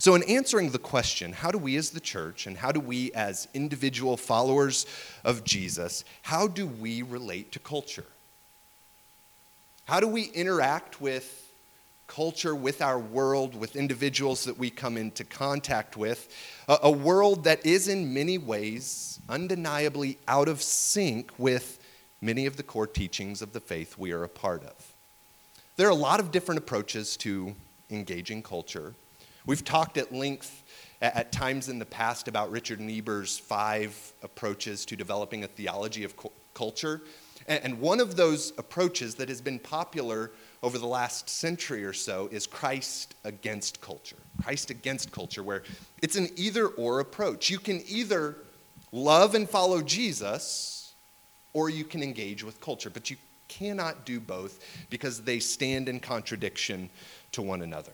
So, 0.00 0.16
in 0.16 0.24
answering 0.24 0.70
the 0.70 0.80
question, 0.80 1.32
how 1.32 1.52
do 1.52 1.58
we 1.58 1.76
as 1.76 1.90
the 1.90 2.00
church 2.00 2.48
and 2.48 2.56
how 2.56 2.72
do 2.72 2.80
we 2.80 3.12
as 3.12 3.46
individual 3.54 4.16
followers 4.16 4.84
of 5.24 5.44
Jesus, 5.44 6.04
how 6.22 6.48
do 6.48 6.66
we 6.66 7.02
relate 7.02 7.52
to 7.52 7.60
culture? 7.60 8.04
How 9.84 10.00
do 10.00 10.06
we 10.06 10.24
interact 10.24 11.00
with 11.00 11.52
culture, 12.06 12.54
with 12.54 12.82
our 12.82 12.98
world, 12.98 13.54
with 13.56 13.74
individuals 13.74 14.44
that 14.44 14.58
we 14.58 14.70
come 14.70 14.96
into 14.96 15.24
contact 15.24 15.96
with? 15.96 16.32
A, 16.68 16.78
a 16.84 16.90
world 16.90 17.44
that 17.44 17.64
is 17.66 17.88
in 17.88 18.14
many 18.14 18.38
ways 18.38 19.20
undeniably 19.28 20.18
out 20.28 20.48
of 20.48 20.62
sync 20.62 21.32
with 21.38 21.78
many 22.20 22.46
of 22.46 22.56
the 22.56 22.62
core 22.62 22.86
teachings 22.86 23.42
of 23.42 23.52
the 23.52 23.60
faith 23.60 23.98
we 23.98 24.12
are 24.12 24.24
a 24.24 24.28
part 24.28 24.62
of. 24.62 24.92
There 25.76 25.88
are 25.88 25.90
a 25.90 25.94
lot 25.94 26.20
of 26.20 26.30
different 26.30 26.58
approaches 26.58 27.16
to 27.18 27.54
engaging 27.90 28.42
culture. 28.42 28.94
We've 29.44 29.64
talked 29.64 29.96
at 29.98 30.12
length 30.12 30.62
at 31.00 31.32
times 31.32 31.68
in 31.68 31.80
the 31.80 31.84
past 31.84 32.28
about 32.28 32.52
Richard 32.52 32.78
Niebuhr's 32.78 33.36
five 33.36 34.12
approaches 34.22 34.86
to 34.86 34.96
developing 34.96 35.42
a 35.42 35.48
theology 35.48 36.04
of 36.04 36.14
culture. 36.54 37.00
And 37.48 37.80
one 37.80 38.00
of 38.00 38.16
those 38.16 38.52
approaches 38.58 39.16
that 39.16 39.28
has 39.28 39.40
been 39.40 39.58
popular 39.58 40.30
over 40.62 40.78
the 40.78 40.86
last 40.86 41.28
century 41.28 41.84
or 41.84 41.92
so 41.92 42.28
is 42.30 42.46
Christ 42.46 43.14
against 43.24 43.80
culture. 43.80 44.16
Christ 44.42 44.70
against 44.70 45.12
culture, 45.12 45.42
where 45.42 45.62
it's 46.02 46.16
an 46.16 46.28
either 46.36 46.68
or 46.68 47.00
approach. 47.00 47.50
You 47.50 47.58
can 47.58 47.82
either 47.88 48.36
love 48.92 49.34
and 49.34 49.48
follow 49.48 49.82
Jesus, 49.82 50.92
or 51.52 51.68
you 51.68 51.84
can 51.84 52.02
engage 52.02 52.44
with 52.44 52.60
culture, 52.60 52.90
but 52.90 53.10
you 53.10 53.16
cannot 53.48 54.04
do 54.06 54.20
both 54.20 54.64
because 54.88 55.22
they 55.22 55.38
stand 55.38 55.88
in 55.88 56.00
contradiction 56.00 56.88
to 57.32 57.42
one 57.42 57.62
another. 57.62 57.92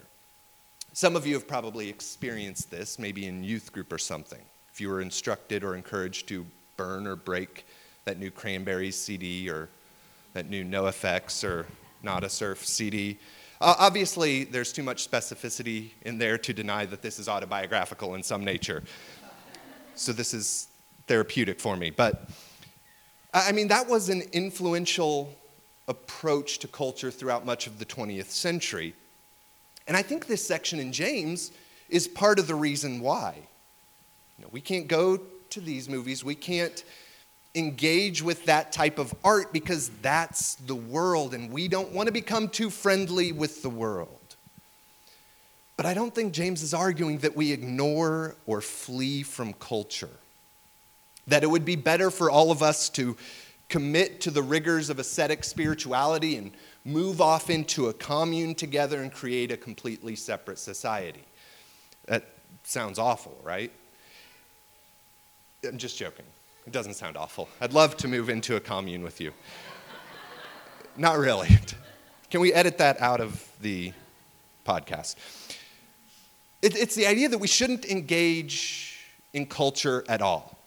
Some 0.93 1.17
of 1.17 1.27
you 1.27 1.35
have 1.35 1.49
probably 1.49 1.89
experienced 1.89 2.71
this, 2.71 2.99
maybe 2.99 3.27
in 3.27 3.45
youth 3.45 3.73
group 3.73 3.93
or 3.93 3.99
something. 3.99 4.41
If 4.73 4.81
you 4.81 4.89
were 4.89 5.01
instructed 5.01 5.65
or 5.65 5.75
encouraged 5.75 6.29
to 6.29 6.47
burn 6.77 7.07
or 7.07 7.17
break 7.17 7.67
that 8.09 8.19
new 8.19 8.31
Cranberries 8.31 8.99
CD 8.99 9.51
or 9.51 9.69
that 10.33 10.49
new 10.49 10.65
NOFX 10.65 11.45
or 11.45 11.67
Nada 12.03 12.31
Surf 12.31 12.65
CD. 12.65 13.19
Uh, 13.61 13.75
obviously, 13.79 14.45
there's 14.45 14.73
too 14.73 14.83
much 14.83 15.11
specificity 15.11 15.91
in 16.07 16.17
there 16.17 16.39
to 16.39 16.55
deny 16.55 16.87
that 16.87 17.03
this 17.03 17.19
is 17.19 17.29
autobiographical 17.29 18.15
in 18.15 18.23
some 18.23 18.43
nature. 18.43 18.83
So 19.95 20.15
this 20.15 20.33
is 20.33 20.69
therapeutic 21.07 21.61
for 21.61 21.77
me. 21.77 21.91
But 21.91 22.31
I 23.35 23.53
mean, 23.53 23.69
that 23.69 23.87
was 23.87 24.09
an 24.09 24.23
influential 24.33 25.35
approach 25.87 26.61
to 26.61 26.69
culture 26.69 27.11
throughout 27.11 27.45
much 27.45 27.67
of 27.67 27.79
the 27.79 27.85
20th 27.85 28.31
century. 28.31 28.95
And 29.87 29.99
I 29.99 30.03
think 30.03 30.27
this 30.27 30.47
section 30.47 30.81
in 30.81 30.93
James 30.93 31.53
is 31.91 32.09
part 32.09 32.39
of 32.39 32.47
the 32.47 32.55
reason 32.55 33.01
why. 33.01 33.35
You 34.39 34.45
know, 34.45 34.49
we 34.51 34.63
can't 34.63 34.89
go 34.89 35.21
to 35.51 35.61
these 35.61 35.91
movies, 35.91 36.25
we 36.25 36.35
can't 36.35 36.85
engage 37.55 38.23
with 38.23 38.45
that 38.47 38.73
type 38.73 38.99
of 38.99 39.15
art 39.25 39.53
because 39.53 39.91
that's 40.03 40.55
the 40.57 40.75
world, 40.75 41.35
and 41.35 41.51
we 41.51 41.69
don't 41.69 41.93
want 41.93 42.07
to 42.07 42.13
become 42.13 42.49
too 42.49 42.71
friendly 42.71 43.33
with 43.33 43.63
the 43.63 43.71
world. 43.71 44.19
But 45.77 45.87
I 45.87 45.95
don't 45.95 46.15
think 46.15 46.33
James 46.33 46.63
is 46.63 46.75
arguing 46.75 47.19
that 47.19 47.37
we 47.37 47.53
ignore 47.53 48.37
or 48.47 48.61
flee 48.61 49.23
from 49.23 49.53
culture. 49.55 50.11
That 51.29 51.45
it 51.45 51.47
would 51.47 51.65
be 51.65 51.77
better 51.77 52.11
for 52.11 52.31
all 52.31 52.51
of 52.51 52.63
us 52.63 52.89
to 52.91 53.17
commit 53.69 54.21
to 54.23 54.31
the 54.31 54.43
rigors 54.43 54.91
of 54.91 54.99
ascetic 54.99 55.45
spirituality 55.45 56.37
and 56.37 56.53
move 56.85 57.21
off 57.21 57.51
into 57.51 57.89
a 57.89 57.93
commune 57.93 58.55
together 58.55 59.03
and 59.03 59.13
create 59.13 59.53
a 59.53 59.57
completely 59.57 60.17
separate 60.17 60.59
society. 60.59 61.25
That 62.07 62.25
sounds 62.65 62.99
awful, 62.99 63.39
right? 63.45 63.71
I'm 65.63 65.79
just 65.79 65.99
joking. 65.99 66.25
It 66.69 66.73
doesn't 66.73 66.97
sound 66.97 67.17
awful. 67.17 67.49
I'd 67.63 67.73
love 67.73 67.97
to 67.97 68.09
move 68.09 68.29
into 68.29 68.57
a 68.57 68.61
commune 68.61 69.03
with 69.03 69.23
you. 69.23 69.33
Not 70.99 71.17
really. 71.17 71.49
Can 72.31 72.43
we 72.43 72.53
edit 72.53 72.77
that 72.77 73.01
out 73.01 73.23
of 73.23 73.51
the 73.63 73.95
podcast? 74.67 75.17
It, 76.61 76.77
it's 76.77 76.95
the 76.95 77.07
idea 77.07 77.31
that 77.31 77.39
we 77.39 77.49
shouldn't 77.49 77.87
engage 77.87 79.03
in 79.33 79.47
culture 79.47 80.05
at 80.11 80.21
all. 80.21 80.59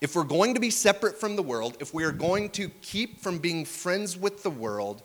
If 0.00 0.14
we're 0.14 0.22
going 0.22 0.54
to 0.54 0.60
be 0.60 0.70
separate 0.70 1.18
from 1.18 1.34
the 1.34 1.42
world, 1.42 1.76
if 1.80 1.92
we 1.92 2.04
are 2.04 2.12
going 2.12 2.48
to 2.50 2.68
keep 2.68 3.20
from 3.20 3.38
being 3.38 3.64
friends 3.64 4.16
with 4.16 4.44
the 4.44 4.50
world, 4.50 5.02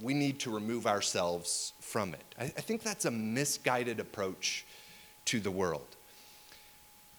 we 0.00 0.14
need 0.14 0.38
to 0.38 0.50
remove 0.54 0.86
ourselves 0.86 1.72
from 1.80 2.14
it. 2.14 2.36
I, 2.38 2.44
I 2.44 2.60
think 2.60 2.84
that's 2.84 3.04
a 3.04 3.10
misguided 3.10 3.98
approach 3.98 4.64
to 5.24 5.40
the 5.40 5.50
world. 5.50 5.96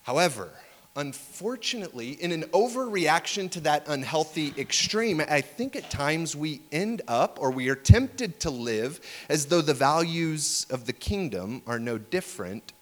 However, 0.04 0.52
unfortunately, 0.96 2.12
in 2.12 2.32
an 2.32 2.44
overreaction 2.52 3.50
to 3.52 3.62
that 3.62 3.88
unhealthy 3.88 4.54
extreme, 4.58 5.22
I 5.22 5.42
think 5.42 5.76
at 5.76 5.90
times 5.90 6.36
we 6.36 6.62
end 6.72 7.02
up 7.08 7.38
or 7.40 7.52
we 7.52 7.70
are 7.70 7.76
tempted 7.76 8.40
to 8.42 8.50
live 8.50 9.00
as 9.30 9.46
though 9.46 9.62
the 9.62 9.74
values 9.74 10.66
of 10.70 10.86
the 10.86 10.94
kingdom 10.94 11.62
are 11.66 11.80
no 11.80 11.98
different 11.98 12.74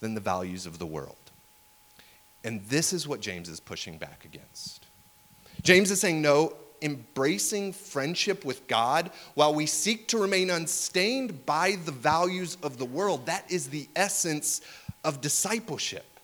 than 0.00 0.14
the 0.14 0.20
values 0.20 0.66
of 0.66 0.78
the 0.78 0.86
world. 0.86 1.16
And 2.44 2.64
this 2.66 2.92
is 2.92 3.08
what 3.08 3.20
James 3.20 3.48
is 3.48 3.58
pushing 3.58 3.98
back 3.98 4.24
against. 4.24 4.86
James 5.62 5.90
is 5.90 6.00
saying, 6.00 6.22
no, 6.22 6.54
embracing 6.82 7.72
friendship 7.72 8.44
with 8.44 8.66
God 8.68 9.10
while 9.34 9.54
we 9.54 9.66
seek 9.66 10.08
to 10.08 10.18
remain 10.18 10.50
unstained 10.50 11.46
by 11.46 11.76
the 11.84 11.92
values 11.92 12.56
of 12.62 12.78
the 12.78 12.84
world, 12.84 13.26
that 13.26 13.50
is 13.50 13.68
the 13.68 13.88
essence 13.96 14.60
of 15.02 15.20
discipleship. 15.20 16.15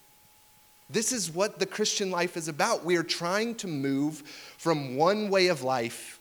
This 0.92 1.12
is 1.12 1.30
what 1.30 1.58
the 1.58 1.66
Christian 1.66 2.10
life 2.10 2.36
is 2.36 2.48
about. 2.48 2.84
We 2.84 2.96
are 2.96 3.02
trying 3.02 3.54
to 3.56 3.66
move 3.66 4.22
from 4.58 4.96
one 4.96 5.30
way 5.30 5.48
of 5.48 5.62
life 5.62 6.20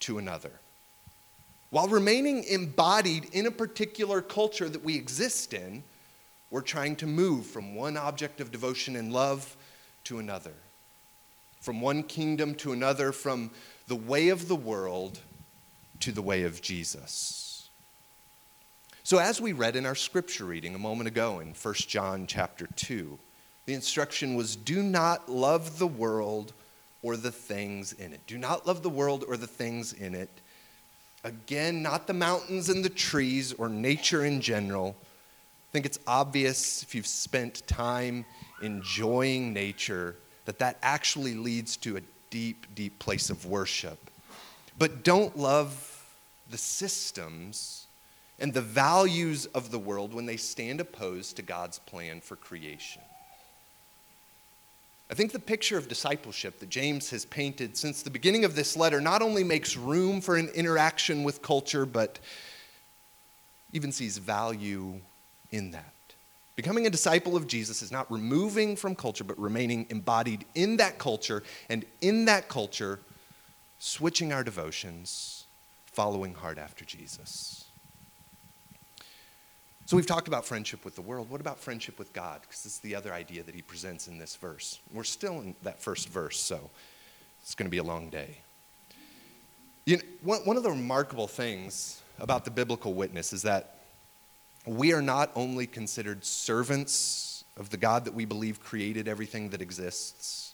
to 0.00 0.18
another 0.18 0.52
while 1.70 1.88
remaining 1.88 2.44
embodied 2.44 3.26
in 3.32 3.46
a 3.46 3.50
particular 3.50 4.22
culture 4.22 4.68
that 4.68 4.82
we 4.82 4.96
exist 4.96 5.52
in 5.52 5.82
we're 6.50 6.60
trying 6.62 6.96
to 6.96 7.06
move 7.06 7.46
from 7.46 7.74
one 7.74 7.96
object 7.96 8.40
of 8.40 8.50
devotion 8.50 8.96
and 8.96 9.12
love 9.12 9.56
to 10.04 10.18
another, 10.18 10.54
from 11.60 11.80
one 11.80 12.02
kingdom 12.02 12.54
to 12.54 12.72
another, 12.72 13.12
from 13.12 13.50
the 13.86 13.96
way 13.96 14.30
of 14.30 14.48
the 14.48 14.56
world 14.56 15.20
to 16.00 16.10
the 16.10 16.22
way 16.22 16.44
of 16.44 16.62
Jesus. 16.62 17.68
So 19.02 19.18
as 19.18 19.40
we 19.40 19.52
read 19.52 19.76
in 19.76 19.84
our 19.84 19.94
scripture 19.94 20.44
reading 20.44 20.74
a 20.74 20.78
moment 20.78 21.08
ago 21.08 21.40
in 21.40 21.48
1 21.48 21.74
John 21.74 22.26
chapter 22.26 22.66
2, 22.76 23.18
the 23.68 23.74
instruction 23.74 24.34
was 24.34 24.56
do 24.56 24.82
not 24.82 25.28
love 25.28 25.78
the 25.78 25.86
world 25.86 26.52
or 27.02 27.16
the 27.16 27.30
things 27.30 27.92
in 27.92 28.12
it. 28.12 28.20
Do 28.26 28.38
not 28.38 28.66
love 28.66 28.82
the 28.82 28.88
world 28.88 29.24
or 29.28 29.36
the 29.36 29.46
things 29.46 29.92
in 29.92 30.14
it. 30.14 30.30
Again, 31.22 31.82
not 31.82 32.06
the 32.06 32.14
mountains 32.14 32.68
and 32.68 32.84
the 32.84 32.88
trees 32.88 33.52
or 33.52 33.68
nature 33.68 34.24
in 34.24 34.40
general 34.40 34.96
I 35.68 35.70
think 35.70 35.84
it's 35.84 35.98
obvious 36.06 36.82
if 36.82 36.94
you've 36.94 37.06
spent 37.06 37.66
time 37.66 38.24
enjoying 38.62 39.52
nature 39.52 40.16
that 40.46 40.58
that 40.60 40.78
actually 40.80 41.34
leads 41.34 41.76
to 41.78 41.98
a 41.98 42.00
deep, 42.30 42.66
deep 42.74 42.98
place 42.98 43.28
of 43.28 43.44
worship. 43.44 43.98
But 44.78 45.04
don't 45.04 45.36
love 45.36 46.06
the 46.50 46.56
systems 46.56 47.86
and 48.38 48.54
the 48.54 48.62
values 48.62 49.44
of 49.44 49.70
the 49.70 49.78
world 49.78 50.14
when 50.14 50.24
they 50.24 50.38
stand 50.38 50.80
opposed 50.80 51.36
to 51.36 51.42
God's 51.42 51.80
plan 51.80 52.22
for 52.22 52.36
creation. 52.36 53.02
I 55.10 55.14
think 55.14 55.32
the 55.32 55.38
picture 55.38 55.78
of 55.78 55.88
discipleship 55.88 56.58
that 56.60 56.68
James 56.68 57.10
has 57.10 57.24
painted 57.24 57.76
since 57.76 58.02
the 58.02 58.10
beginning 58.10 58.44
of 58.44 58.54
this 58.54 58.76
letter 58.76 59.00
not 59.00 59.22
only 59.22 59.42
makes 59.42 59.76
room 59.76 60.20
for 60.20 60.36
an 60.36 60.48
interaction 60.48 61.24
with 61.24 61.40
culture, 61.40 61.86
but 61.86 62.18
even 63.72 63.90
sees 63.90 64.18
value 64.18 65.00
in 65.50 65.70
that. 65.70 65.92
Becoming 66.56 66.86
a 66.86 66.90
disciple 66.90 67.36
of 67.36 67.46
Jesus 67.46 67.82
is 67.82 67.92
not 67.92 68.10
removing 68.10 68.76
from 68.76 68.94
culture, 68.94 69.24
but 69.24 69.38
remaining 69.38 69.86
embodied 69.90 70.44
in 70.54 70.76
that 70.78 70.98
culture, 70.98 71.42
and 71.68 71.86
in 72.00 72.24
that 72.26 72.48
culture, 72.48 72.98
switching 73.78 74.32
our 74.32 74.42
devotions, 74.42 75.44
following 75.86 76.34
hard 76.34 76.58
after 76.58 76.84
Jesus. 76.84 77.67
So 79.88 79.96
we've 79.96 80.04
talked 80.04 80.28
about 80.28 80.44
friendship 80.44 80.84
with 80.84 80.96
the 80.96 81.00
world. 81.00 81.30
What 81.30 81.40
about 81.40 81.58
friendship 81.58 81.98
with 81.98 82.12
God? 82.12 82.42
Because 82.42 82.62
this 82.62 82.74
is 82.74 82.78
the 82.80 82.94
other 82.94 83.10
idea 83.10 83.42
that 83.42 83.54
he 83.54 83.62
presents 83.62 84.06
in 84.06 84.18
this 84.18 84.36
verse. 84.36 84.80
We're 84.92 85.02
still 85.02 85.40
in 85.40 85.54
that 85.62 85.80
first 85.80 86.10
verse, 86.10 86.38
so 86.38 86.68
it's 87.40 87.54
going 87.54 87.64
to 87.64 87.70
be 87.70 87.78
a 87.78 87.82
long 87.82 88.10
day. 88.10 88.36
You 89.86 89.96
know, 89.96 90.02
one, 90.20 90.40
one 90.40 90.56
of 90.58 90.62
the 90.62 90.68
remarkable 90.68 91.26
things 91.26 92.02
about 92.20 92.44
the 92.44 92.50
biblical 92.50 92.92
witness 92.92 93.32
is 93.32 93.40
that 93.44 93.78
we 94.66 94.92
are 94.92 95.00
not 95.00 95.30
only 95.34 95.66
considered 95.66 96.22
servants 96.22 97.42
of 97.56 97.70
the 97.70 97.78
God 97.78 98.04
that 98.04 98.12
we 98.12 98.26
believe 98.26 98.62
created 98.62 99.08
everything 99.08 99.48
that 99.48 99.62
exists, 99.62 100.52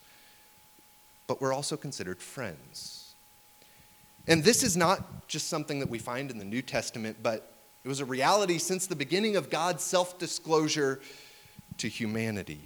but 1.27 1.41
we're 1.41 1.53
also 1.53 1.77
considered 1.77 2.23
friends. 2.23 3.15
And 4.29 4.45
this 4.45 4.63
is 4.63 4.77
not 4.77 5.27
just 5.27 5.49
something 5.49 5.81
that 5.81 5.91
we 5.91 5.99
find 5.99 6.31
in 6.31 6.39
the 6.39 6.45
New 6.45 6.63
Testament, 6.63 7.17
but 7.21 7.54
it 7.85 7.89
was 7.89 8.01
a 8.01 8.05
reality 8.05 8.59
since 8.59 8.87
the 8.87 8.97
beginning 8.97 9.37
of 9.37 9.51
God's 9.51 9.83
self 9.83 10.19
disclosure 10.19 11.01
to 11.79 11.89
humanity. 11.89 12.61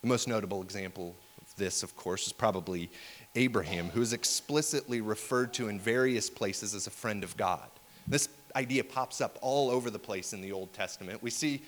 The 0.00 0.08
most 0.08 0.28
notable 0.28 0.62
example 0.62 1.14
of 1.40 1.54
this, 1.56 1.82
of 1.82 1.94
course, 1.94 2.26
is 2.26 2.32
probably 2.32 2.90
Abraham, 3.34 3.90
who 3.90 4.00
is 4.00 4.14
explicitly 4.14 5.02
referred 5.02 5.52
to 5.54 5.68
in 5.68 5.78
various 5.78 6.30
places 6.30 6.74
as 6.74 6.86
a 6.86 6.90
friend 6.90 7.22
of 7.22 7.36
God. 7.36 7.68
This 8.08 8.30
idea 8.56 8.82
pops 8.82 9.20
up 9.20 9.38
all 9.42 9.70
over 9.70 9.90
the 9.90 9.98
place 9.98 10.32
in 10.32 10.40
the 10.40 10.52
Old 10.52 10.72
Testament. 10.72 11.22
We 11.22 11.30
see 11.30 11.62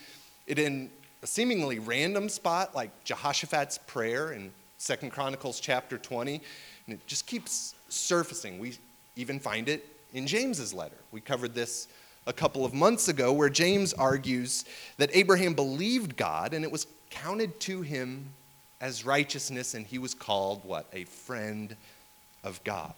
it 0.47 0.59
in 0.59 0.91
a 1.23 1.27
seemingly 1.27 1.79
random 1.79 2.29
spot 2.31 2.75
like 2.75 3.05
Jehoshaphat's 3.05 3.79
prayer 3.79 4.33
in 4.33 4.51
Second 4.79 5.11
Chronicles 5.11 5.61
chapter 5.61 5.99
20, 5.99 6.41
and 6.87 6.95
it 6.95 7.07
just 7.07 7.27
keeps 7.27 7.75
surfacing. 7.91 8.59
We 8.59 8.79
even 9.15 9.39
find 9.39 9.69
it 9.69 9.87
in 10.15 10.27
James's 10.27 10.73
letter. 10.73 10.97
We 11.13 11.21
covered 11.21 11.55
this 11.55 11.87
a 12.27 12.33
couple 12.33 12.65
of 12.65 12.73
months 12.73 13.09
ago 13.09 13.33
where 13.33 13.49
James 13.49 13.93
argues 13.93 14.65
that 14.99 15.11
Abraham 15.13 15.55
believed 15.55 16.17
God 16.17 16.55
and 16.55 16.65
it 16.65 16.71
was 16.71 16.87
counted 17.11 17.59
to 17.61 17.83
him 17.83 18.29
as 18.81 19.05
righteousness 19.05 19.75
and 19.75 19.87
he 19.87 19.99
was 19.99 20.15
called 20.15 20.65
what? 20.65 20.87
A 20.93 21.05
friend 21.05 21.77
of 22.45 22.63
God. 22.65 22.95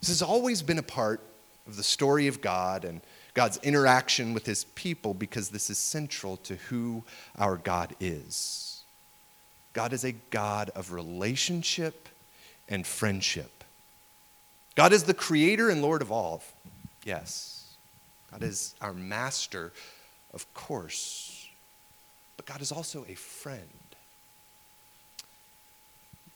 This 0.00 0.08
has 0.08 0.22
always 0.22 0.62
been 0.62 0.78
a 0.78 0.82
part 0.82 1.20
of 1.66 1.76
the 1.76 1.82
story 1.82 2.28
of 2.28 2.40
God 2.40 2.84
and 2.84 3.00
God's 3.34 3.58
interaction 3.58 4.34
with 4.34 4.46
his 4.46 4.64
people 4.64 5.14
because 5.14 5.50
this 5.50 5.70
is 5.70 5.78
central 5.78 6.36
to 6.38 6.56
who 6.56 7.04
our 7.38 7.56
God 7.56 7.94
is. 8.00 8.82
God 9.72 9.92
is 9.92 10.04
a 10.04 10.12
God 10.30 10.70
of 10.74 10.92
relationship 10.92 12.08
and 12.68 12.86
friendship. 12.86 13.64
God 14.74 14.92
is 14.92 15.04
the 15.04 15.14
creator 15.14 15.70
and 15.70 15.82
Lord 15.82 16.02
of 16.02 16.10
all. 16.10 16.42
Yes. 17.04 17.57
God 18.30 18.42
is 18.42 18.74
our 18.80 18.92
master, 18.92 19.72
of 20.34 20.52
course. 20.54 21.48
But 22.36 22.46
God 22.46 22.60
is 22.60 22.72
also 22.72 23.04
a 23.08 23.14
friend. 23.14 23.62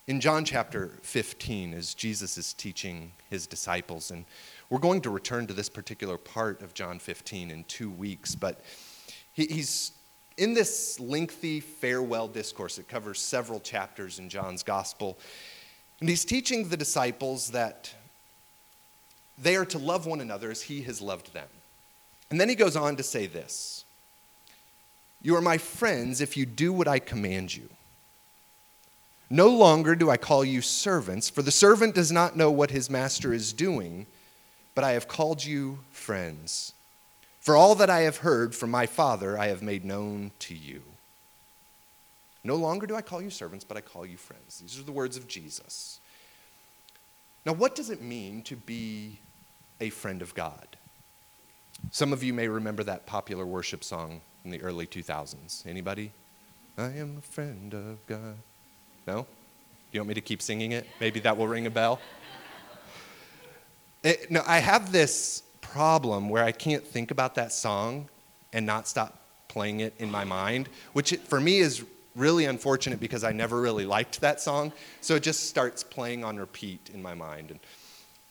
In 0.08 0.20
John 0.20 0.44
chapter 0.44 0.90
15, 1.02 1.74
as 1.74 1.94
Jesus 1.94 2.36
is 2.36 2.52
teaching 2.54 3.12
his 3.30 3.46
disciples, 3.46 4.10
and 4.10 4.24
we're 4.68 4.80
going 4.80 5.00
to 5.02 5.10
return 5.10 5.46
to 5.46 5.54
this 5.54 5.68
particular 5.68 6.18
part 6.18 6.60
of 6.60 6.74
John 6.74 6.98
15 6.98 7.50
in 7.50 7.64
two 7.64 7.90
weeks, 7.90 8.34
but 8.34 8.62
he's 9.32 9.92
in 10.36 10.54
this 10.54 10.98
lengthy 10.98 11.60
farewell 11.60 12.26
discourse. 12.26 12.78
It 12.78 12.88
covers 12.88 13.20
several 13.20 13.60
chapters 13.60 14.18
in 14.18 14.28
John's 14.28 14.62
gospel. 14.62 15.18
And 16.00 16.08
he's 16.08 16.24
teaching 16.24 16.68
the 16.68 16.76
disciples 16.76 17.50
that 17.50 17.94
they 19.38 19.56
are 19.56 19.64
to 19.66 19.78
love 19.78 20.06
one 20.06 20.20
another 20.20 20.50
as 20.50 20.62
he 20.62 20.82
has 20.82 21.00
loved 21.00 21.32
them. 21.32 21.48
And 22.32 22.40
then 22.40 22.48
he 22.48 22.56
goes 22.56 22.74
on 22.74 22.96
to 22.96 23.04
say 23.04 23.26
this 23.26 23.84
You 25.22 25.36
are 25.36 25.40
my 25.40 25.58
friends 25.58 26.20
if 26.20 26.36
you 26.36 26.44
do 26.44 26.72
what 26.72 26.88
I 26.88 26.98
command 26.98 27.54
you. 27.54 27.68
No 29.30 29.48
longer 29.48 29.94
do 29.94 30.10
I 30.10 30.16
call 30.16 30.44
you 30.44 30.60
servants, 30.60 31.30
for 31.30 31.42
the 31.42 31.52
servant 31.52 31.94
does 31.94 32.10
not 32.10 32.36
know 32.36 32.50
what 32.50 32.72
his 32.72 32.90
master 32.90 33.32
is 33.32 33.52
doing 33.52 34.06
but 34.74 34.84
I 34.84 34.92
have 34.92 35.08
called 35.08 35.44
you 35.44 35.78
friends. 35.90 36.72
For 37.40 37.56
all 37.56 37.74
that 37.76 37.90
I 37.90 38.00
have 38.00 38.18
heard 38.18 38.54
from 38.54 38.70
my 38.70 38.86
Father, 38.86 39.38
I 39.38 39.48
have 39.48 39.62
made 39.62 39.84
known 39.84 40.30
to 40.40 40.54
you. 40.54 40.82
No 42.44 42.56
longer 42.56 42.86
do 42.86 42.96
I 42.96 43.02
call 43.02 43.22
you 43.22 43.30
servants, 43.30 43.64
but 43.64 43.76
I 43.76 43.80
call 43.80 44.06
you 44.06 44.16
friends. 44.16 44.60
These 44.60 44.78
are 44.78 44.84
the 44.84 44.92
words 44.92 45.16
of 45.16 45.28
Jesus. 45.28 46.00
Now, 47.44 47.52
what 47.52 47.74
does 47.74 47.90
it 47.90 48.02
mean 48.02 48.42
to 48.42 48.56
be 48.56 49.18
a 49.80 49.90
friend 49.90 50.22
of 50.22 50.34
God? 50.34 50.76
Some 51.90 52.12
of 52.12 52.22
you 52.22 52.32
may 52.32 52.48
remember 52.48 52.84
that 52.84 53.06
popular 53.06 53.44
worship 53.44 53.84
song 53.84 54.20
in 54.44 54.50
the 54.50 54.62
early 54.62 54.86
2000s. 54.86 55.66
Anybody? 55.66 56.12
I 56.78 56.84
am 56.84 57.18
a 57.18 57.20
friend 57.20 57.74
of 57.74 58.06
God. 58.06 58.36
No? 59.06 59.26
You 59.90 60.00
want 60.00 60.08
me 60.08 60.14
to 60.14 60.20
keep 60.20 60.40
singing 60.40 60.72
it? 60.72 60.86
Maybe 61.00 61.20
that 61.20 61.36
will 61.36 61.48
ring 61.48 61.66
a 61.66 61.70
bell? 61.70 62.00
It, 64.02 64.30
no, 64.30 64.42
I 64.46 64.58
have 64.58 64.90
this 64.90 65.42
problem 65.60 66.28
where 66.28 66.42
I 66.42 66.52
can't 66.52 66.84
think 66.84 67.10
about 67.10 67.34
that 67.36 67.52
song 67.52 68.08
and 68.52 68.66
not 68.66 68.88
stop 68.88 69.18
playing 69.48 69.80
it 69.80 69.94
in 69.98 70.10
my 70.10 70.24
mind, 70.24 70.68
which 70.92 71.12
it, 71.12 71.20
for 71.20 71.40
me 71.40 71.58
is 71.58 71.84
really 72.16 72.46
unfortunate 72.46 73.00
because 73.00 73.24
I 73.24 73.32
never 73.32 73.60
really 73.60 73.86
liked 73.86 74.20
that 74.20 74.40
song. 74.40 74.72
So 75.00 75.14
it 75.14 75.22
just 75.22 75.48
starts 75.48 75.84
playing 75.84 76.24
on 76.24 76.36
repeat 76.36 76.90
in 76.92 77.02
my 77.02 77.14
mind. 77.14 77.50
And 77.50 77.60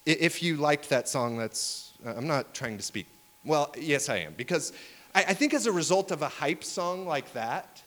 if 0.06 0.44
you 0.44 0.58
liked 0.58 0.90
that 0.90 1.08
song, 1.08 1.38
that's, 1.38 1.94
I'm 2.06 2.28
not 2.28 2.54
trying 2.54 2.78
to 2.78 2.84
speak. 2.84 3.08
Well, 3.44 3.74
yes, 3.78 4.10
I 4.10 4.18
am. 4.18 4.34
Because 4.36 4.72
I, 5.16 5.26
I 5.30 5.34
think 5.34 5.54
as 5.54 5.66
a 5.66 5.72
result 5.72 6.12
of 6.12 6.22
a 6.22 6.28
hype 6.28 6.64
song 6.64 7.06
like 7.06 7.34
that, 7.34 7.82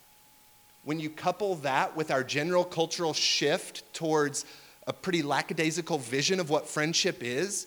when 0.84 1.00
you 1.00 1.08
couple 1.08 1.54
that 1.56 1.96
with 1.96 2.10
our 2.10 2.22
general 2.22 2.64
cultural 2.64 3.12
shift 3.12 3.82
towards 3.94 4.44
a 4.86 4.92
pretty 4.92 5.22
lackadaisical 5.22 5.98
vision 5.98 6.40
of 6.40 6.50
what 6.50 6.68
friendship 6.68 7.22
is, 7.22 7.66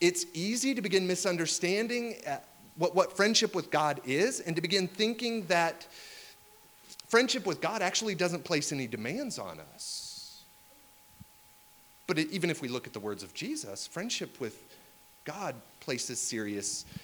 it's 0.00 0.26
easy 0.34 0.74
to 0.74 0.82
begin 0.82 1.06
misunderstanding 1.06 2.16
uh, 2.26 2.38
what, 2.76 2.94
what 2.94 3.16
friendship 3.16 3.54
with 3.54 3.70
God 3.70 4.00
is 4.04 4.40
and 4.40 4.54
to 4.56 4.62
begin 4.62 4.86
thinking 4.86 5.46
that 5.46 5.86
friendship 7.08 7.46
with 7.46 7.60
God 7.60 7.82
actually 7.82 8.14
doesn't 8.14 8.44
place 8.44 8.72
any 8.72 8.86
demands 8.86 9.38
on 9.38 9.58
us. 9.74 10.42
But 12.06 12.18
it, 12.18 12.30
even 12.30 12.50
if 12.50 12.62
we 12.62 12.68
look 12.68 12.86
at 12.86 12.92
the 12.92 13.00
words 13.00 13.22
of 13.22 13.34
Jesus, 13.34 13.86
friendship 13.86 14.40
with 14.40 14.56
God 15.24 15.54
places 15.80 16.20
serious 16.20 16.84
demands 16.84 17.02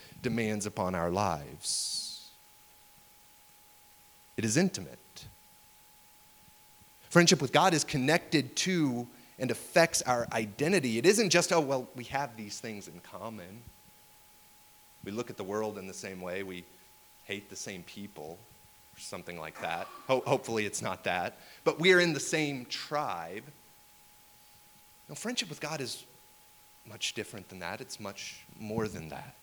upon 0.66 0.94
our 0.94 1.11
lives. 1.11 2.28
It 4.37 4.44
is 4.44 4.57
intimate. 4.57 4.98
Friendship 7.11 7.40
with 7.40 7.52
God 7.52 7.74
is 7.74 7.85
connected 7.85 8.54
to 8.57 9.07
and 9.38 9.50
affects 9.50 10.02
our 10.02 10.26
identity. 10.33 10.98
It 10.98 11.07
isn't 11.07 11.31
just, 11.31 11.52
oh, 11.52 11.61
well, 11.61 11.88
we 11.96 12.04
have 12.04 12.37
these 12.37 12.61
things 12.61 12.88
in 12.88 13.00
common. 13.00 13.62
We 15.04 15.12
look 15.12 15.31
at 15.31 15.37
the 15.37 15.44
world 15.44 15.78
in 15.78 15.87
the 15.87 15.94
same 15.94 16.20
way, 16.20 16.42
we 16.42 16.64
hate 17.24 17.48
the 17.48 17.57
same 17.57 17.83
people, 17.85 18.38
or 18.96 19.00
something 19.00 19.38
like 19.38 19.61
that. 19.61 19.87
Ho- 20.07 20.22
hopefully, 20.26 20.66
it's 20.66 20.83
not 20.83 21.04
that. 21.04 21.38
But 21.64 21.81
we 21.81 21.92
are 21.92 22.00
in 22.00 22.12
the 22.12 22.20
same 22.20 22.66
tribe. 22.66 23.44
Now, 25.09 25.14
friendship 25.14 25.48
with 25.48 25.61
God 25.61 25.81
is 25.81 26.04
much 26.87 27.14
different 27.14 27.48
than 27.48 27.61
that, 27.61 27.81
it's 27.81 28.00
much 28.00 28.44
more 28.59 28.88
than 28.88 29.09
that. 29.09 29.35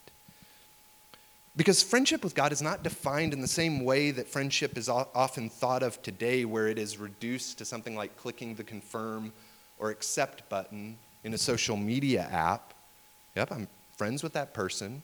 Because 1.57 1.81
friendship 1.81 2.23
with 2.23 2.35
God 2.35 2.51
is 2.51 2.61
not 2.61 2.83
defined 2.83 3.31
in 3.31 3.39
the 3.39 3.47
same 3.47 3.85
way 3.85 4.11
that 4.11 4.27
friendship 4.27 4.77
is 4.77 4.89
often 4.89 5.49
thought 5.49 5.83
of 5.83 6.01
today, 6.01 6.43
where 6.43 6.67
it 6.67 6.77
is 6.77 6.97
reduced 6.97 7.57
to 7.59 7.65
something 7.65 7.95
like 7.95 8.17
clicking 8.17 8.55
the 8.55 8.63
confirm 8.63 9.31
or 9.79 9.89
accept 9.89 10.47
button 10.49 10.97
in 11.23 11.33
a 11.33 11.37
social 11.37 11.77
media 11.77 12.27
app. 12.31 12.73
Yep, 13.35 13.51
I'm 13.51 13.67
friends 13.97 14.21
with 14.21 14.33
that 14.33 14.53
person. 14.53 15.01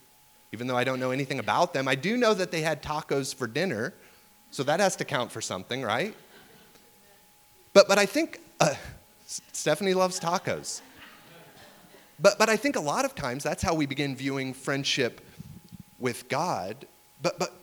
Even 0.52 0.68
though 0.68 0.76
I 0.76 0.84
don't 0.84 1.00
know 1.00 1.12
anything 1.12 1.40
about 1.40 1.74
them, 1.74 1.88
I 1.88 1.96
do 1.96 2.18
know 2.18 2.34
that 2.34 2.52
they 2.52 2.62
had 2.62 2.84
tacos 2.84 3.34
for 3.34 3.48
dinner, 3.48 3.94
so 4.50 4.64
that 4.64 4.82
has 4.82 4.98
to 4.98 5.06
count 5.06 5.32
for 5.32 5.40
something, 5.40 5.82
right? 5.82 6.14
But, 7.72 7.88
but 7.88 7.98
I 7.98 8.06
think 8.06 8.42
uh, 8.60 8.76
Stephanie 9.26 9.94
loves 9.94 10.20
tacos. 10.20 10.82
But, 12.20 12.38
but 12.38 12.50
I 12.50 12.58
think 12.58 12.76
a 12.76 12.82
lot 12.82 13.06
of 13.06 13.16
times 13.16 13.44
that's 13.44 13.64
how 13.64 13.74
we 13.74 13.86
begin 13.86 14.16
viewing 14.16 14.54
friendship 14.54 15.22
with 16.02 16.28
God. 16.28 16.86
But, 17.22 17.40
but 17.40 17.54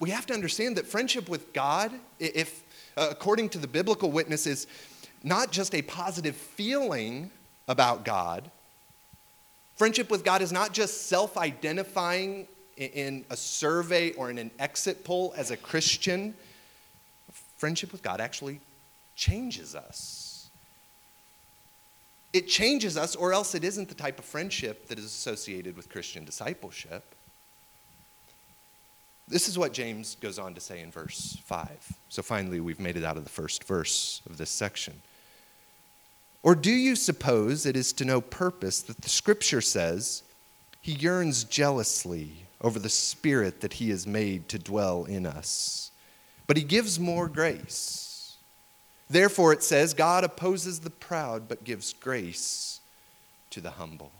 we 0.00 0.10
have 0.10 0.26
to 0.26 0.34
understand 0.34 0.76
that 0.76 0.86
friendship 0.86 1.28
with 1.28 1.52
God, 1.52 1.92
if 2.18 2.64
uh, 2.96 3.08
according 3.10 3.50
to 3.50 3.58
the 3.58 3.68
biblical 3.68 4.10
witness, 4.10 4.46
is 4.46 4.66
not 5.22 5.52
just 5.52 5.74
a 5.74 5.82
positive 5.82 6.36
feeling 6.36 7.30
about 7.68 8.04
God. 8.04 8.50
Friendship 9.76 10.10
with 10.10 10.24
God 10.24 10.42
is 10.42 10.50
not 10.50 10.72
just 10.72 11.06
self 11.06 11.36
identifying 11.36 12.48
in 12.76 13.24
a 13.30 13.36
survey 13.36 14.12
or 14.12 14.30
in 14.30 14.38
an 14.38 14.50
exit 14.58 15.04
poll 15.04 15.34
as 15.36 15.50
a 15.50 15.56
Christian. 15.56 16.34
Friendship 17.56 17.92
with 17.92 18.02
God 18.02 18.20
actually 18.20 18.60
changes 19.16 19.74
us. 19.74 20.48
It 22.32 22.46
changes 22.46 22.96
us, 22.96 23.16
or 23.16 23.32
else 23.32 23.54
it 23.54 23.64
isn't 23.64 23.88
the 23.88 23.94
type 23.94 24.18
of 24.18 24.24
friendship 24.24 24.88
that 24.88 24.98
is 24.98 25.04
associated 25.06 25.76
with 25.76 25.88
Christian 25.88 26.24
discipleship. 26.24 27.02
This 29.28 29.48
is 29.48 29.58
what 29.58 29.74
James 29.74 30.16
goes 30.20 30.38
on 30.38 30.54
to 30.54 30.60
say 30.60 30.80
in 30.80 30.90
verse 30.90 31.36
5. 31.44 31.68
So 32.08 32.22
finally, 32.22 32.60
we've 32.60 32.80
made 32.80 32.96
it 32.96 33.04
out 33.04 33.18
of 33.18 33.24
the 33.24 33.30
first 33.30 33.64
verse 33.64 34.22
of 34.28 34.38
this 34.38 34.50
section. 34.50 35.02
Or 36.42 36.54
do 36.54 36.70
you 36.70 36.96
suppose 36.96 37.66
it 37.66 37.76
is 37.76 37.92
to 37.94 38.04
no 38.04 38.20
purpose 38.20 38.80
that 38.82 39.02
the 39.02 39.10
scripture 39.10 39.60
says, 39.60 40.22
He 40.80 40.92
yearns 40.92 41.44
jealously 41.44 42.46
over 42.60 42.78
the 42.78 42.88
spirit 42.88 43.60
that 43.60 43.74
He 43.74 43.90
has 43.90 44.06
made 44.06 44.48
to 44.48 44.58
dwell 44.58 45.04
in 45.04 45.26
us? 45.26 45.90
But 46.46 46.56
He 46.56 46.62
gives 46.62 46.98
more 46.98 47.28
grace. 47.28 48.36
Therefore, 49.10 49.52
it 49.52 49.62
says, 49.62 49.92
God 49.92 50.24
opposes 50.24 50.80
the 50.80 50.90
proud, 50.90 51.48
but 51.48 51.64
gives 51.64 51.92
grace 51.92 52.80
to 53.50 53.60
the 53.60 53.72
humble. 53.72 54.12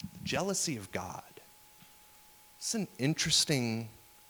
The 0.00 0.24
jealousy 0.24 0.76
of 0.76 0.90
God 0.90 1.22
it's 2.60 2.74
an 2.74 2.86
interesting 2.98 3.88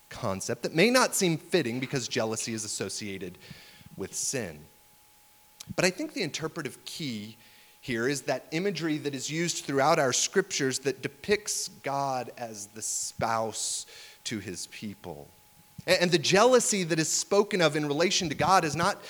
concept 0.08 0.62
that 0.62 0.72
may 0.72 0.88
not 0.88 1.16
seem 1.16 1.36
fitting 1.36 1.80
because 1.80 2.06
jealousy 2.06 2.54
is 2.54 2.64
associated 2.64 3.36
with 3.96 4.14
sin. 4.14 4.60
But 5.74 5.84
I 5.84 5.90
think 5.90 6.12
the 6.12 6.22
interpretive 6.22 6.84
key 6.84 7.36
here 7.80 8.06
is 8.06 8.22
that 8.22 8.46
imagery 8.52 8.98
that 8.98 9.16
is 9.16 9.32
used 9.32 9.64
throughout 9.64 9.98
our 9.98 10.12
scriptures 10.12 10.78
that 10.80 11.02
depicts 11.02 11.70
God 11.82 12.30
as 12.38 12.66
the 12.68 12.82
spouse 12.82 13.86
to 14.24 14.38
his 14.38 14.68
people. 14.68 15.26
And 15.88 16.12
the 16.12 16.18
jealousy 16.18 16.84
that 16.84 17.00
is 17.00 17.08
spoken 17.08 17.60
of 17.60 17.74
in 17.74 17.84
relation 17.84 18.28
to 18.28 18.36
God 18.36 18.64
is 18.64 18.76
not 18.76 19.02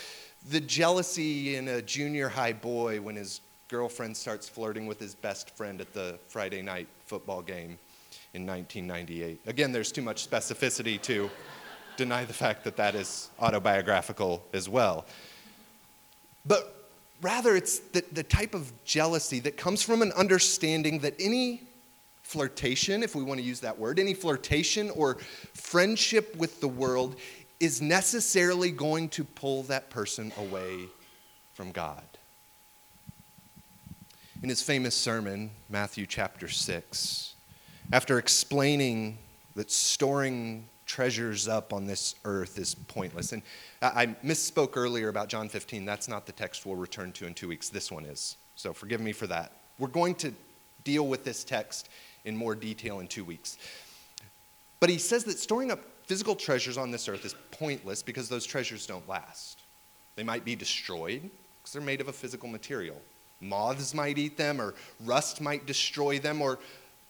the 0.49 0.61
jealousy 0.61 1.57
in 1.57 1.69
a 1.69 1.83
junior 1.83 2.31
high 2.31 2.55
boy 2.55 3.03
when 3.03 3.17
his 3.17 3.43
girlfriend 3.69 4.17
starts 4.17 4.49
flirting 4.49 4.87
with 4.87 4.99
his 4.99 5.15
best 5.15 5.51
friend 5.51 5.79
at 5.83 5.93
the 5.93 6.19
Friday 6.29 6.63
night 6.63 6.89
football 7.05 7.43
game 7.43 7.79
in 8.35 8.47
1998. 8.47 9.41
Again, 9.47 9.73
there's 9.73 9.93
too 9.93 10.03
much 10.03 10.29
specificity 10.29 11.01
to 11.03 11.31
deny 11.97 12.25
the 12.25 12.33
fact 12.33 12.65
that 12.65 12.77
that 12.77 12.95
is 12.95 13.29
autobiographical 13.41 14.43
as 14.53 14.69
well. 14.69 15.05
But 16.47 16.89
rather, 17.21 17.57
it's 17.57 17.79
the, 17.79 18.05
the 18.13 18.23
type 18.23 18.55
of 18.55 18.73
jealousy 18.85 19.41
that 19.41 19.57
comes 19.57 19.83
from 19.83 20.03
an 20.03 20.13
understanding 20.13 21.01
that 21.01 21.15
any 21.19 21.63
flirtation, 22.23 23.03
if 23.03 23.15
we 23.15 23.23
want 23.23 23.41
to 23.41 23.45
use 23.45 23.61
that 23.61 23.79
word, 23.79 23.99
any 23.99 24.15
flirtation 24.15 24.91
or 24.91 25.17
friendship 25.53 26.35
with 26.37 26.61
the 26.61 26.69
world 26.69 27.17
is 27.59 27.83
necessarily 27.83 28.71
going 28.71 29.09
to 29.11 29.25
pull 29.25 29.65
that 29.65 29.91
person 29.91 30.33
away 30.39 30.87
from 31.55 31.73
God. 31.73 32.03
In 34.43 34.49
his 34.49 34.63
famous 34.63 34.95
sermon, 34.95 35.51
Matthew 35.69 36.07
chapter 36.07 36.49
6, 36.49 37.35
after 37.93 38.19
explaining 38.19 39.19
that 39.57 39.71
storing 39.71 40.69
treasures 40.87 41.49
up 41.49 41.73
on 41.73 41.87
this 41.87 42.15
earth 42.25 42.59
is 42.59 42.75
pointless. 42.75 43.33
And 43.33 43.43
I 43.83 44.07
misspoke 44.25 44.77
earlier 44.77 45.09
about 45.09 45.29
John 45.29 45.49
15. 45.49 45.85
That's 45.85 46.09
not 46.09 46.27
the 46.27 46.33
text 46.33 46.67
we'll 46.67 46.77
return 46.77 47.13
to 47.13 47.27
in 47.27 47.35
two 47.35 47.49
weeks. 47.49 47.69
This 47.69 47.91
one 47.91 48.05
is. 48.05 48.37
So 48.57 48.73
forgive 48.73 49.01
me 49.01 49.13
for 49.13 49.27
that. 49.29 49.53
We're 49.79 49.89
going 49.89 50.15
to 50.17 50.33
deal 50.85 51.07
with 51.07 51.25
this 51.25 51.45
text 51.45 51.89
in 52.25 52.37
more 52.37 52.55
detail 52.55 53.01
in 53.01 53.07
two 53.07 53.25
weeks. 53.25 53.59
But 54.81 54.91
he 54.91 54.99
says 54.99 55.25
that 55.25 55.39
storing 55.39 55.71
up 55.71 55.81
physical 56.07 56.35
treasures 56.35 56.77
on 56.77 56.91
this 56.91 57.09
earth 57.09 57.25
is 57.25 57.35
pointless 57.51 58.03
because 58.03 58.29
those 58.29 58.45
treasures 58.45 58.87
don't 58.87 59.09
last. 59.09 59.61
They 60.17 60.25
might 60.25 60.45
be 60.45 60.57
destroyed 60.57 61.23
because 61.23 61.73
they're 61.73 61.83
made 61.83 62.01
of 62.01 62.09
a 62.09 62.13
physical 62.13 62.49
material. 62.49 63.01
Moths 63.41 63.95
might 63.95 64.19
eat 64.19 64.37
them, 64.37 64.61
or 64.61 64.75
rust 65.05 65.41
might 65.41 65.67
destroy 65.67 66.19
them, 66.19 66.43
or 66.43 66.59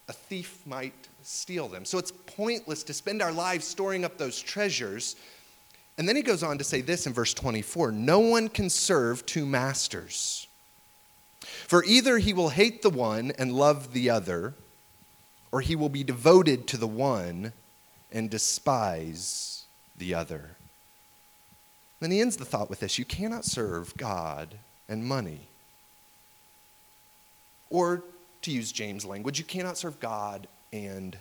a 0.08 0.12
thief 0.12 0.66
might 0.66 1.08
steal 1.22 1.68
them. 1.68 1.84
So 1.84 1.98
it's 1.98 2.12
pointless 2.26 2.82
to 2.84 2.94
spend 2.94 3.22
our 3.22 3.32
lives 3.32 3.66
storing 3.66 4.04
up 4.04 4.18
those 4.18 4.40
treasures. 4.40 5.16
And 5.98 6.08
then 6.08 6.16
he 6.16 6.22
goes 6.22 6.42
on 6.42 6.58
to 6.58 6.64
say 6.64 6.80
this 6.80 7.06
in 7.06 7.12
verse 7.12 7.34
24 7.34 7.92
No 7.92 8.18
one 8.20 8.48
can 8.48 8.70
serve 8.70 9.26
two 9.26 9.46
masters. 9.46 10.46
For 11.40 11.84
either 11.84 12.18
he 12.18 12.32
will 12.32 12.50
hate 12.50 12.82
the 12.82 12.90
one 12.90 13.32
and 13.38 13.52
love 13.52 13.92
the 13.92 14.10
other, 14.10 14.54
or 15.52 15.60
he 15.60 15.76
will 15.76 15.88
be 15.88 16.04
devoted 16.04 16.66
to 16.68 16.76
the 16.76 16.86
one 16.86 17.52
and 18.12 18.28
despise 18.28 19.64
the 19.96 20.14
other. 20.14 20.50
Then 22.00 22.10
he 22.10 22.20
ends 22.20 22.36
the 22.36 22.44
thought 22.44 22.70
with 22.70 22.80
this 22.80 22.98
You 22.98 23.04
cannot 23.04 23.44
serve 23.44 23.96
God 23.96 24.56
and 24.88 25.04
money. 25.04 25.42
Or 27.68 28.02
to 28.42 28.50
use 28.50 28.72
James' 28.72 29.04
language, 29.04 29.38
you 29.38 29.44
cannot 29.44 29.76
serve 29.76 30.00
God 30.00 30.46
and 30.72 31.16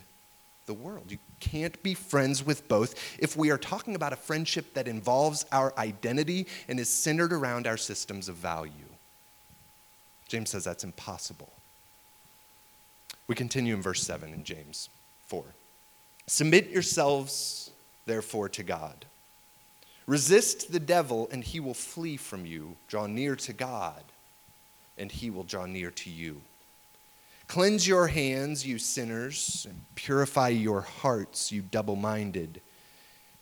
the 0.66 0.74
world. 0.74 1.10
You 1.10 1.18
can't 1.40 1.82
be 1.82 1.94
friends 1.94 2.44
with 2.44 2.68
both 2.68 2.94
if 3.18 3.36
we 3.36 3.50
are 3.50 3.58
talking 3.58 3.94
about 3.94 4.12
a 4.12 4.16
friendship 4.16 4.74
that 4.74 4.86
involves 4.86 5.44
our 5.50 5.76
identity 5.76 6.46
and 6.68 6.78
is 6.78 6.88
centered 6.88 7.32
around 7.32 7.66
our 7.66 7.76
systems 7.76 8.28
of 8.28 8.36
value. 8.36 8.72
James 10.28 10.50
says 10.50 10.64
that's 10.64 10.84
impossible. 10.84 11.52
We 13.26 13.34
continue 13.34 13.74
in 13.74 13.82
verse 13.82 14.02
7 14.02 14.32
in 14.32 14.44
James 14.44 14.88
4. 15.26 15.44
Submit 16.28 16.70
yourselves, 16.70 17.72
therefore, 18.06 18.48
to 18.50 18.62
God. 18.62 19.06
Resist 20.06 20.70
the 20.70 20.80
devil, 20.80 21.28
and 21.32 21.42
he 21.42 21.58
will 21.58 21.74
flee 21.74 22.16
from 22.16 22.46
you. 22.46 22.76
Draw 22.86 23.06
near 23.06 23.34
to 23.36 23.52
God, 23.52 24.04
and 24.96 25.10
he 25.10 25.30
will 25.30 25.42
draw 25.42 25.66
near 25.66 25.90
to 25.90 26.10
you. 26.10 26.40
Cleanse 27.50 27.84
your 27.84 28.06
hands, 28.06 28.64
you 28.64 28.78
sinners, 28.78 29.66
and 29.68 29.84
purify 29.96 30.50
your 30.50 30.82
hearts, 30.82 31.50
you 31.50 31.62
double 31.62 31.96
minded. 31.96 32.60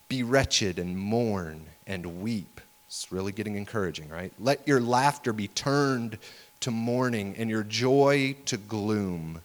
Be 0.08 0.22
wretched 0.22 0.78
and 0.78 0.96
mourn 0.96 1.66
and 1.86 2.22
weep. 2.22 2.62
It's 2.86 3.12
really 3.12 3.32
getting 3.32 3.56
encouraging, 3.56 4.08
right? 4.08 4.32
Let 4.38 4.66
your 4.66 4.80
laughter 4.80 5.34
be 5.34 5.48
turned 5.48 6.16
to 6.60 6.70
mourning 6.70 7.34
and 7.36 7.50
your 7.50 7.64
joy 7.64 8.34
to 8.46 8.56
gloom. 8.56 9.42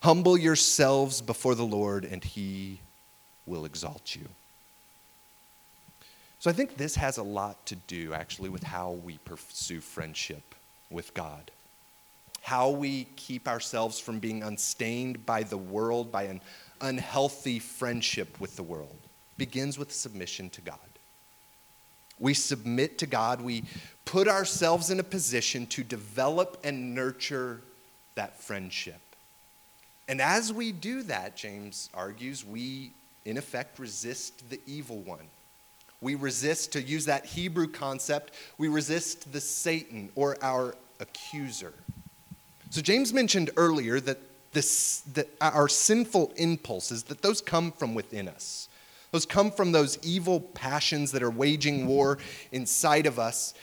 Humble 0.00 0.38
yourselves 0.38 1.20
before 1.20 1.54
the 1.54 1.66
Lord, 1.66 2.06
and 2.06 2.24
he 2.24 2.80
will 3.44 3.66
exalt 3.66 4.16
you. 4.16 4.26
So 6.40 6.48
I 6.48 6.54
think 6.54 6.78
this 6.78 6.94
has 6.94 7.18
a 7.18 7.22
lot 7.22 7.66
to 7.66 7.76
do, 7.76 8.14
actually, 8.14 8.48
with 8.48 8.62
how 8.62 8.92
we 8.92 9.18
pursue 9.26 9.80
friendship 9.80 10.54
with 10.88 11.12
God. 11.12 11.50
How 12.48 12.70
we 12.70 13.04
keep 13.16 13.46
ourselves 13.46 14.00
from 14.00 14.20
being 14.20 14.42
unstained 14.42 15.26
by 15.26 15.42
the 15.42 15.58
world, 15.58 16.10
by 16.10 16.22
an 16.22 16.40
unhealthy 16.80 17.58
friendship 17.58 18.40
with 18.40 18.56
the 18.56 18.62
world, 18.62 18.96
begins 19.36 19.78
with 19.78 19.92
submission 19.92 20.48
to 20.50 20.62
God. 20.62 20.78
We 22.18 22.32
submit 22.32 22.96
to 23.00 23.06
God. 23.06 23.42
We 23.42 23.64
put 24.06 24.28
ourselves 24.28 24.88
in 24.88 24.98
a 24.98 25.02
position 25.02 25.66
to 25.66 25.84
develop 25.84 26.56
and 26.64 26.94
nurture 26.94 27.60
that 28.14 28.40
friendship. 28.40 29.02
And 30.08 30.22
as 30.22 30.50
we 30.50 30.72
do 30.72 31.02
that, 31.02 31.36
James 31.36 31.90
argues, 31.92 32.46
we 32.46 32.92
in 33.26 33.36
effect 33.36 33.78
resist 33.78 34.48
the 34.48 34.58
evil 34.66 35.00
one. 35.00 35.26
We 36.00 36.14
resist, 36.14 36.72
to 36.72 36.80
use 36.80 37.04
that 37.04 37.26
Hebrew 37.26 37.68
concept, 37.68 38.32
we 38.56 38.68
resist 38.68 39.30
the 39.34 39.40
Satan 39.42 40.08
or 40.14 40.38
our 40.40 40.74
accuser. 40.98 41.74
So 42.70 42.82
James 42.82 43.12
mentioned 43.12 43.50
earlier 43.56 44.00
that, 44.00 44.18
this, 44.52 45.00
that 45.14 45.28
our 45.40 45.68
sinful 45.68 46.32
impulses, 46.36 47.04
that 47.04 47.22
those 47.22 47.40
come 47.40 47.72
from 47.72 47.94
within 47.94 48.28
us. 48.28 48.68
Those 49.10 49.24
come 49.24 49.50
from 49.50 49.72
those 49.72 49.98
evil 50.02 50.40
passions 50.40 51.12
that 51.12 51.22
are 51.22 51.30
waging 51.30 51.86
war 51.86 52.18
inside 52.52 53.06
of 53.06 53.18
us. 53.18 53.54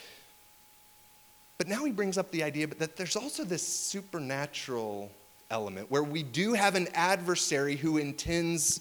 But 1.57 1.67
now 1.67 1.85
he 1.85 1.91
brings 1.91 2.17
up 2.17 2.31
the 2.31 2.43
idea 2.43 2.67
that 2.67 2.97
there's 2.97 3.15
also 3.15 3.43
this 3.43 3.65
supernatural 3.65 5.11
element 5.51 5.91
where 5.91 6.03
we 6.03 6.23
do 6.23 6.53
have 6.53 6.75
an 6.75 6.87
adversary 6.93 7.75
who 7.75 7.97
intends 7.97 8.79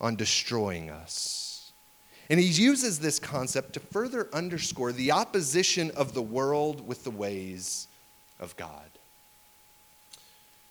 on 0.00 0.14
destroying 0.14 0.90
us. 0.90 1.72
And 2.30 2.38
he 2.38 2.46
uses 2.46 3.00
this 3.00 3.18
concept 3.18 3.74
to 3.74 3.80
further 3.80 4.28
underscore 4.32 4.92
the 4.92 5.12
opposition 5.12 5.90
of 5.90 6.14
the 6.14 6.22
world 6.22 6.86
with 6.86 7.04
the 7.04 7.10
ways 7.10 7.88
of 8.38 8.56
God. 8.56 8.88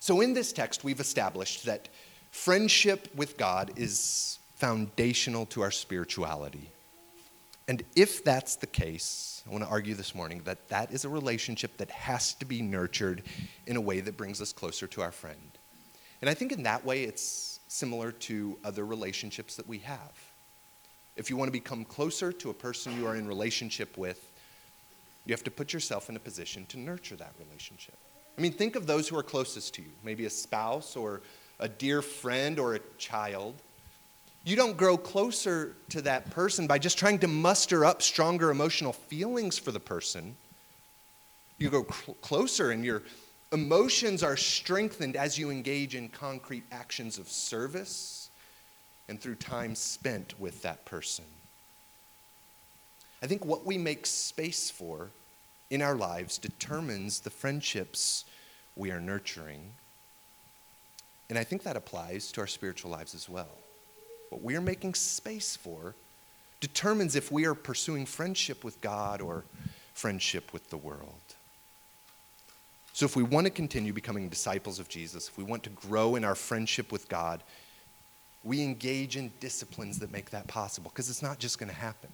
So, 0.02 0.20
in 0.20 0.34
this 0.34 0.52
text, 0.52 0.82
we've 0.82 0.98
established 0.98 1.64
that 1.66 1.88
friendship 2.32 3.08
with 3.14 3.36
God 3.36 3.70
is 3.76 4.40
foundational 4.56 5.46
to 5.46 5.62
our 5.62 5.70
spirituality. 5.70 6.72
And 7.68 7.84
if 7.94 8.24
that's 8.24 8.56
the 8.56 8.66
case, 8.66 9.44
I 9.46 9.52
want 9.52 9.62
to 9.62 9.70
argue 9.70 9.94
this 9.94 10.12
morning 10.12 10.42
that 10.44 10.68
that 10.70 10.90
is 10.90 11.04
a 11.04 11.08
relationship 11.08 11.76
that 11.76 11.92
has 11.92 12.34
to 12.34 12.44
be 12.44 12.62
nurtured 12.62 13.22
in 13.68 13.76
a 13.76 13.80
way 13.80 14.00
that 14.00 14.16
brings 14.16 14.40
us 14.42 14.52
closer 14.52 14.88
to 14.88 15.02
our 15.02 15.12
friend. 15.12 15.52
And 16.20 16.28
I 16.28 16.34
think 16.34 16.50
in 16.50 16.64
that 16.64 16.84
way, 16.84 17.04
it's 17.04 17.60
similar 17.68 18.10
to 18.10 18.58
other 18.64 18.84
relationships 18.84 19.54
that 19.54 19.68
we 19.68 19.78
have. 19.78 20.12
If 21.14 21.30
you 21.30 21.36
want 21.36 21.46
to 21.46 21.52
become 21.52 21.84
closer 21.84 22.32
to 22.32 22.50
a 22.50 22.54
person 22.54 22.98
you 22.98 23.06
are 23.06 23.14
in 23.14 23.28
relationship 23.28 23.96
with, 23.96 24.32
you 25.26 25.32
have 25.32 25.44
to 25.44 25.50
put 25.52 25.72
yourself 25.72 26.10
in 26.10 26.16
a 26.16 26.18
position 26.18 26.66
to 26.70 26.76
nurture 26.80 27.14
that 27.14 27.34
relationship. 27.38 27.94
I 28.36 28.40
mean, 28.40 28.52
think 28.52 28.76
of 28.76 28.86
those 28.86 29.08
who 29.08 29.16
are 29.16 29.22
closest 29.22 29.74
to 29.74 29.82
you, 29.82 29.90
maybe 30.02 30.24
a 30.24 30.30
spouse 30.30 30.96
or 30.96 31.20
a 31.60 31.68
dear 31.68 32.02
friend 32.02 32.58
or 32.58 32.74
a 32.74 32.80
child. 32.98 33.54
You 34.44 34.56
don't 34.56 34.76
grow 34.76 34.96
closer 34.96 35.76
to 35.90 36.02
that 36.02 36.30
person 36.30 36.66
by 36.66 36.78
just 36.78 36.98
trying 36.98 37.18
to 37.20 37.28
muster 37.28 37.84
up 37.84 38.02
stronger 38.02 38.50
emotional 38.50 38.92
feelings 38.92 39.58
for 39.58 39.70
the 39.70 39.80
person. 39.80 40.36
You 41.58 41.70
go 41.70 41.84
cl- 41.84 42.16
closer, 42.20 42.72
and 42.72 42.84
your 42.84 43.02
emotions 43.52 44.22
are 44.22 44.36
strengthened 44.36 45.14
as 45.14 45.38
you 45.38 45.50
engage 45.50 45.94
in 45.94 46.08
concrete 46.08 46.64
actions 46.72 47.18
of 47.18 47.28
service 47.28 48.30
and 49.08 49.20
through 49.20 49.36
time 49.36 49.74
spent 49.74 50.40
with 50.40 50.62
that 50.62 50.84
person. 50.84 51.26
I 53.22 53.26
think 53.26 53.44
what 53.44 53.64
we 53.64 53.78
make 53.78 54.06
space 54.06 54.70
for 54.70 55.10
in 55.72 55.80
our 55.80 55.94
lives 55.94 56.36
determines 56.36 57.20
the 57.20 57.30
friendships 57.30 58.26
we 58.76 58.90
are 58.90 59.00
nurturing. 59.00 59.72
And 61.30 61.38
I 61.38 61.44
think 61.44 61.62
that 61.62 61.78
applies 61.78 62.30
to 62.32 62.42
our 62.42 62.46
spiritual 62.46 62.90
lives 62.90 63.14
as 63.14 63.28
well 63.28 63.48
what 64.28 64.42
we 64.42 64.56
are 64.56 64.62
making 64.62 64.94
space 64.94 65.56
for, 65.56 65.94
determines 66.60 67.14
if 67.16 67.30
we 67.30 67.44
are 67.44 67.54
pursuing 67.54 68.06
friendship 68.06 68.64
with 68.64 68.80
God 68.80 69.20
or 69.20 69.44
friendship 69.92 70.54
with 70.54 70.70
the 70.70 70.76
world. 70.78 71.20
So, 72.94 73.04
if 73.04 73.14
we 73.14 73.22
want 73.22 73.46
to 73.46 73.50
continue 73.50 73.92
becoming 73.92 74.30
disciples 74.30 74.78
of 74.78 74.88
Jesus, 74.88 75.28
if 75.28 75.36
we 75.36 75.44
want 75.44 75.62
to 75.64 75.70
grow 75.70 76.16
in 76.16 76.24
our 76.24 76.34
friendship 76.34 76.90
with 76.90 77.10
God, 77.10 77.42
we 78.42 78.62
engage 78.62 79.18
in 79.18 79.32
disciplines 79.38 79.98
that 79.98 80.10
make 80.10 80.30
that 80.30 80.46
possible 80.46 80.90
because 80.90 81.10
it's 81.10 81.22
not 81.22 81.38
just 81.38 81.58
going 81.58 81.68
to 81.70 81.76
happen. 81.76 82.10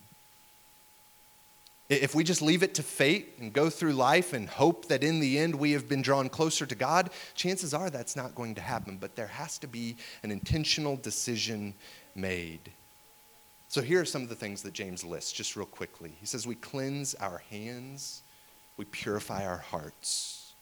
If 1.88 2.14
we 2.14 2.22
just 2.22 2.42
leave 2.42 2.62
it 2.62 2.74
to 2.74 2.82
fate 2.82 3.36
and 3.38 3.50
go 3.50 3.70
through 3.70 3.94
life 3.94 4.34
and 4.34 4.46
hope 4.46 4.88
that 4.88 5.02
in 5.02 5.20
the 5.20 5.38
end 5.38 5.54
we 5.54 5.72
have 5.72 5.88
been 5.88 6.02
drawn 6.02 6.28
closer 6.28 6.66
to 6.66 6.74
God, 6.74 7.10
chances 7.34 7.72
are 7.72 7.88
that's 7.88 8.14
not 8.14 8.34
going 8.34 8.54
to 8.56 8.60
happen. 8.60 8.98
But 9.00 9.16
there 9.16 9.26
has 9.26 9.56
to 9.58 9.66
be 9.66 9.96
an 10.22 10.30
intentional 10.30 10.96
decision 10.96 11.72
made. 12.14 12.72
So 13.68 13.80
here 13.80 14.00
are 14.00 14.06
some 14.06 14.22
of 14.22 14.28
the 14.28 14.34
things 14.34 14.62
that 14.62 14.74
James 14.74 15.02
lists 15.02 15.32
just 15.32 15.56
real 15.56 15.66
quickly. 15.66 16.12
He 16.20 16.26
says, 16.26 16.46
We 16.46 16.56
cleanse 16.56 17.14
our 17.14 17.42
hands, 17.50 18.22
we 18.76 18.84
purify 18.86 19.46
our 19.46 19.58
hearts, 19.58 20.52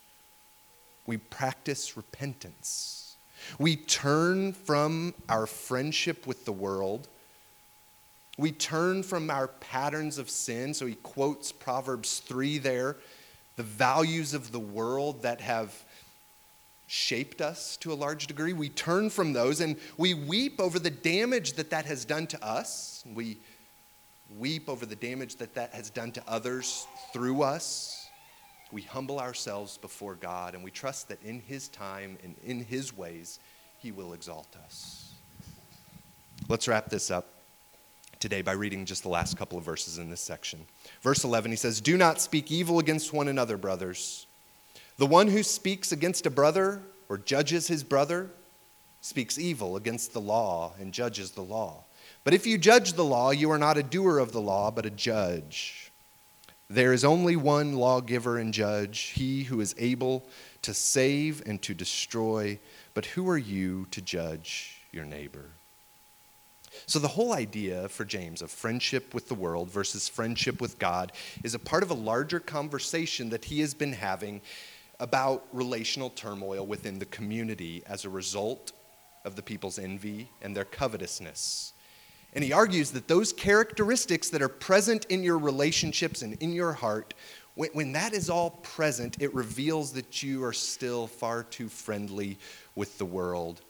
we 1.07 1.17
practice 1.17 1.97
repentance, 1.97 3.17
we 3.59 3.77
turn 3.77 4.53
from 4.53 5.15
our 5.29 5.47
friendship 5.47 6.27
with 6.27 6.45
the 6.45 6.53
world. 6.53 7.09
We 8.39 8.53
turn 8.53 9.03
from 9.03 9.31
our 9.31 9.49
patterns 9.49 10.19
of 10.19 10.29
sin. 10.29 10.75
So 10.75 10.87
he 10.87 10.97
quotes 10.97 11.53
Proverbs 11.53 12.19
3 12.21 12.59
there, 12.59 12.97
the 13.57 13.63
values 13.63 14.35
of 14.35 14.53
the 14.53 14.61
world 14.61 15.23
that 15.23 15.41
have 15.41 15.73
shaped 16.87 17.41
us 17.41 17.77
to 17.79 17.93
a 17.93 17.95
large 17.95 18.27
degree. 18.27 18.53
We 18.53 18.69
turn 18.69 19.11
from 19.11 19.33
those 19.33 19.61
and 19.61 19.77
we 19.97 20.15
weep 20.15 20.61
over 20.61 20.79
the 20.79 20.91
damage 20.91 21.55
that 21.55 21.71
that 21.71 21.87
has 21.87 22.05
done 22.05 22.27
to 22.29 22.45
us. 22.45 23.05
We 23.15 23.39
weep 24.39 24.69
over 24.69 24.87
the 24.87 24.97
damage 24.97 25.37
that 25.37 25.55
that 25.55 25.73
has 25.73 25.91
done 25.91 26.13
to 26.13 26.23
others 26.29 26.87
through 27.13 27.43
us. 27.43 28.09
We 28.71 28.83
humble 28.83 29.19
ourselves 29.19 29.79
before 29.79 30.15
God 30.15 30.55
and 30.55 30.63
we 30.63 30.71
trust 30.71 31.09
that 31.09 31.23
in 31.23 31.41
His 31.41 31.69
time 31.69 32.19
and 32.23 32.35
in 32.45 32.61
His 32.61 32.97
ways, 32.97 33.41
He 33.79 33.93
will 33.93 34.13
exalt 34.13 34.55
us. 34.65 35.15
Let's 36.49 36.69
wrap 36.69 36.91
this 36.91 37.11
up 37.11 37.36
today 38.21 38.43
by 38.43 38.53
reading 38.53 38.85
just 38.85 39.03
the 39.03 39.09
last 39.09 39.37
couple 39.37 39.59
of 39.59 39.65
verses 39.65 39.99
in 39.99 40.11
this 40.11 40.21
section. 40.21 40.67
Verse 41.03 41.25
11, 41.25 41.51
he 41.51 41.57
says, 41.57 41.81
Do 41.81 41.97
not 41.97 42.21
speak 42.21 42.51
evil 42.51 42.79
against 42.79 43.13
one 43.13 43.29
another, 43.29 43.57
brothers. 43.57 44.27
The 44.99 45.07
one 45.07 45.29
who 45.29 45.43
speaks 45.43 45.93
against 45.93 46.27
a 46.27 46.31
brother 46.31 46.81
or 47.09 47.19
judges 47.19 47.69
his 47.69 47.85
brother 47.85 48.31
speaks 49.01 49.39
evil 49.39 49.77
against 49.77 50.13
the 50.13 50.21
law 50.21 50.73
and 50.81 50.93
judges 50.93 51.33
the 51.33 51.43
law. 51.43 51.85
But 52.25 52.35
if 52.35 52.47
you 52.47 52.59
judge 52.59 52.95
the 52.95 53.05
law, 53.05 53.31
you 53.31 53.51
are 53.51 53.59
not 53.59 53.77
a 53.77 53.83
doer 53.83 54.19
of 54.19 54.33
the 54.33 54.41
law, 54.41 54.71
but 54.71 54.87
a 54.87 54.91
judge. 54.91 55.93
There 56.69 56.93
is 56.93 57.05
only 57.05 57.37
one 57.37 57.75
lawgiver 57.75 58.39
and 58.39 58.53
judge, 58.53 59.13
he 59.15 59.45
who 59.45 59.61
is 59.61 59.75
able 59.79 60.25
to 60.63 60.75
save 60.75 61.43
and 61.47 61.63
to 61.63 61.75
destroy. 61.75 62.59
But 62.95 63.07
who 63.07 63.29
are 63.29 63.39
you 63.39 63.87
to 63.93 64.01
judge 64.01 64.81
your 64.91 65.05
neighbor? 65.05 65.51
So, 66.85 66.99
the 66.99 67.09
whole 67.09 67.33
idea 67.33 67.89
for 67.89 68.05
James 68.05 68.43
of 68.43 68.51
friendship 68.51 69.15
with 69.15 69.29
the 69.29 69.35
world 69.35 69.71
versus 69.71 70.09
friendship 70.09 70.61
with 70.61 70.79
God 70.79 71.13
is 71.43 71.55
a 71.55 71.59
part 71.59 71.83
of 71.83 71.91
a 71.91 71.95
larger 71.95 72.41
conversation 72.41 73.31
that 73.31 73.47
he 73.47 73.61
has 73.61 73.73
been 73.73 73.95
having 73.95 74.43
about 75.01 75.47
relational 75.53 76.11
turmoil 76.11 76.67
within 76.67 76.99
the 76.99 77.07
community 77.07 77.83
as 77.87 78.05
a 78.05 78.11
result 78.11 78.73
of 79.25 79.37
the 79.37 79.43
people's 79.43 79.79
envy 79.79 80.31
and 80.43 80.57
their 80.57 80.65
covetousness. 80.65 81.73
And 82.33 82.45
he 82.45 82.53
argues 82.53 82.91
that 82.93 83.09
those 83.09 83.33
characteristics 83.33 84.29
that 84.31 84.43
are 84.43 84.49
present 84.49 85.07
in 85.07 85.23
your 85.23 85.39
relationships 85.39 86.23
and 86.23 86.35
in 86.35 86.53
your 86.53 86.73
heart, 86.73 87.15
when, 87.55 87.71
when, 87.73 87.93
that 87.93 88.13
is 88.13 88.29
all 88.29 88.51
present, 88.51 89.17
it 89.21 89.35
reveals 89.35 89.93
that 89.93 90.23
you 90.23 90.45
are 90.45 90.53
still 90.53 91.07
far 91.07 91.43
too 91.43 91.69
friendly 91.69 92.39
with 92.75 92.99
the 92.99 93.07
world 93.07 93.63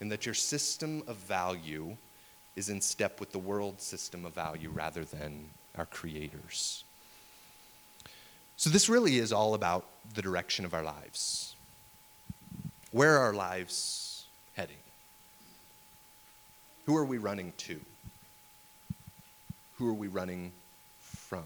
and 0.00 0.10
that 0.10 0.26
your 0.26 0.34
system 0.34 1.02
of 1.06 1.16
value 1.16 1.96
is 2.56 2.68
in 2.68 2.80
step 2.80 3.20
with 3.20 3.32
the 3.32 3.38
world 3.38 3.80
system 3.80 4.24
of 4.24 4.34
value 4.34 4.70
rather 4.70 5.04
than 5.04 5.50
our 5.76 5.86
Creator's. 5.86 6.84
So, 8.56 8.70
this 8.70 8.88
really 8.88 9.18
is 9.18 9.32
all 9.32 9.54
about 9.54 9.86
the 10.14 10.22
direction 10.22 10.64
of 10.64 10.74
our 10.74 10.84
lives. 10.84 11.56
Where 12.92 13.16
are 13.16 13.26
our 13.26 13.34
lives 13.34 14.26
heading? 14.54 14.76
Who 16.86 16.96
are 16.96 17.04
we 17.04 17.18
running 17.18 17.52
to? 17.58 17.80
Who 19.78 19.88
are 19.88 19.94
we 19.94 20.06
running 20.06 20.52
from? 21.00 21.44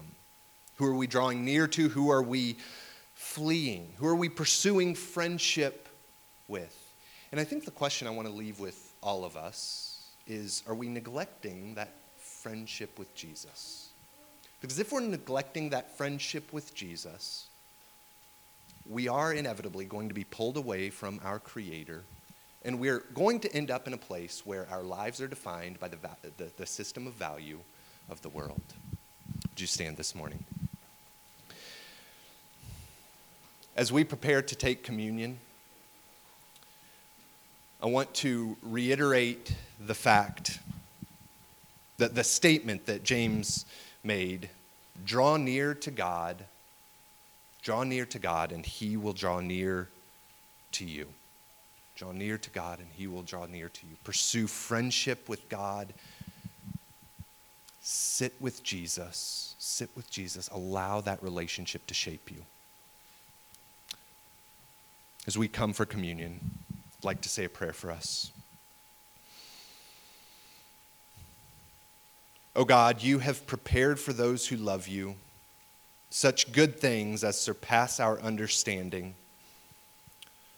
Who 0.75 0.85
are 0.85 0.95
we 0.95 1.07
drawing 1.07 1.43
near 1.43 1.67
to? 1.67 1.89
Who 1.89 2.11
are 2.11 2.21
we 2.21 2.57
fleeing? 3.15 3.91
Who 3.97 4.07
are 4.07 4.15
we 4.15 4.29
pursuing 4.29 4.93
friendship 4.93 5.89
with? 6.47 6.93
And 7.31 7.39
I 7.39 7.43
think 7.43 7.65
the 7.65 7.71
question 7.71 8.07
I 8.07 8.11
want 8.11 8.27
to 8.27 8.33
leave 8.33 8.59
with 8.59 8.93
all 9.01 9.25
of 9.25 9.35
us 9.35 9.88
is 10.29 10.63
are 10.67 10.75
we 10.75 10.87
neglecting 10.87 11.75
that 11.75 11.93
friendship 12.17 12.97
with 12.97 13.13
Jesus? 13.15 13.89
Because 14.61 14.79
if 14.79 14.91
we're 14.91 15.01
neglecting 15.01 15.69
that 15.69 15.97
friendship 15.97 16.51
with 16.51 16.73
Jesus, 16.73 17.47
we 18.89 19.07
are 19.07 19.33
inevitably 19.33 19.85
going 19.85 20.09
to 20.09 20.13
be 20.13 20.23
pulled 20.23 20.57
away 20.57 20.89
from 20.89 21.19
our 21.23 21.39
Creator, 21.39 22.03
and 22.65 22.79
we're 22.79 23.03
going 23.13 23.39
to 23.41 23.53
end 23.53 23.71
up 23.71 23.87
in 23.87 23.93
a 23.93 23.97
place 23.97 24.45
where 24.45 24.67
our 24.69 24.83
lives 24.83 25.21
are 25.21 25.27
defined 25.27 25.79
by 25.79 25.87
the, 25.87 25.97
va- 25.97 26.17
the, 26.37 26.51
the 26.57 26.65
system 26.65 27.07
of 27.07 27.13
value 27.13 27.59
of 28.09 28.21
the 28.21 28.29
world. 28.29 28.61
Would 29.49 29.61
you 29.61 29.67
stand 29.67 29.95
this 29.95 30.13
morning? 30.15 30.43
As 33.77 33.93
we 33.93 34.03
prepare 34.03 34.41
to 34.41 34.55
take 34.55 34.83
communion, 34.83 35.39
I 37.81 37.85
want 37.85 38.13
to 38.15 38.57
reiterate 38.61 39.55
the 39.79 39.95
fact 39.95 40.59
that 41.97 42.13
the 42.13 42.23
statement 42.23 42.85
that 42.87 43.03
James 43.03 43.65
made 44.03 44.49
draw 45.05 45.37
near 45.37 45.73
to 45.75 45.91
God, 45.91 46.43
draw 47.61 47.83
near 47.83 48.05
to 48.07 48.19
God, 48.19 48.51
and 48.51 48.65
he 48.65 48.97
will 48.97 49.13
draw 49.13 49.39
near 49.39 49.87
to 50.73 50.85
you. 50.85 51.07
Draw 51.95 52.11
near 52.11 52.37
to 52.37 52.49
God, 52.49 52.79
and 52.79 52.87
he 52.95 53.07
will 53.07 53.23
draw 53.23 53.45
near 53.45 53.69
to 53.69 53.85
you. 53.85 53.95
Pursue 54.03 54.47
friendship 54.47 55.29
with 55.29 55.47
God. 55.47 55.93
Sit 57.81 58.33
with 58.41 58.61
Jesus. 58.61 59.55
Sit 59.57 59.89
with 59.95 60.09
Jesus. 60.09 60.49
Allow 60.49 60.99
that 61.01 61.23
relationship 61.23 61.87
to 61.87 61.93
shape 61.93 62.29
you. 62.29 62.43
As 65.27 65.37
we 65.37 65.47
come 65.47 65.73
for 65.73 65.85
communion, 65.85 66.39
like 67.03 67.21
to 67.21 67.29
say 67.29 67.45
a 67.45 67.49
prayer 67.49 67.73
for 67.73 67.91
us. 67.91 68.31
O 72.55 72.61
oh 72.61 72.65
God, 72.65 73.01
you 73.01 73.19
have 73.19 73.47
prepared 73.47 73.99
for 73.99 74.11
those 74.11 74.47
who 74.47 74.57
love 74.57 74.87
you 74.87 75.15
such 76.09 76.51
good 76.51 76.79
things 76.79 77.23
as 77.23 77.39
surpass 77.39 77.99
our 77.99 78.19
understanding. 78.19 79.13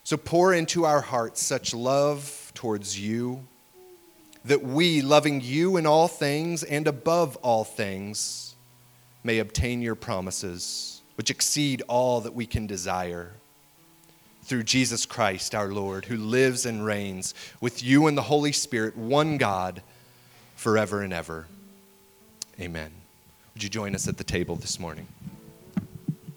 So 0.03 0.17
pour 0.17 0.53
into 0.53 0.85
our 0.85 1.01
hearts 1.01 1.43
such 1.43 1.73
love 1.73 2.51
towards 2.55 2.99
you 2.99 3.45
that 4.45 4.63
we, 4.63 5.01
loving 5.01 5.41
you 5.41 5.77
in 5.77 5.85
all 5.85 6.07
things 6.07 6.63
and 6.63 6.87
above 6.87 7.35
all 7.37 7.63
things, 7.63 8.55
may 9.23 9.37
obtain 9.37 9.81
your 9.81 9.93
promises, 9.93 11.01
which 11.15 11.29
exceed 11.29 11.83
all 11.87 12.21
that 12.21 12.33
we 12.33 12.47
can 12.47 12.65
desire 12.65 13.33
through 14.51 14.63
Jesus 14.63 15.05
Christ 15.05 15.55
our 15.55 15.71
Lord, 15.71 16.03
who 16.03 16.17
lives 16.17 16.65
and 16.65 16.83
reigns 16.83 17.33
with 17.61 17.81
you 17.81 18.07
and 18.07 18.17
the 18.17 18.23
Holy 18.23 18.51
Spirit, 18.51 18.97
one 18.97 19.37
God, 19.37 19.81
forever 20.57 21.01
and 21.01 21.13
ever. 21.13 21.47
Amen. 22.59 22.91
Would 23.53 23.63
you 23.63 23.69
join 23.69 23.95
us 23.95 24.09
at 24.09 24.17
the 24.17 24.25
table 24.25 24.57
this 24.57 24.77
morning? 24.77 25.07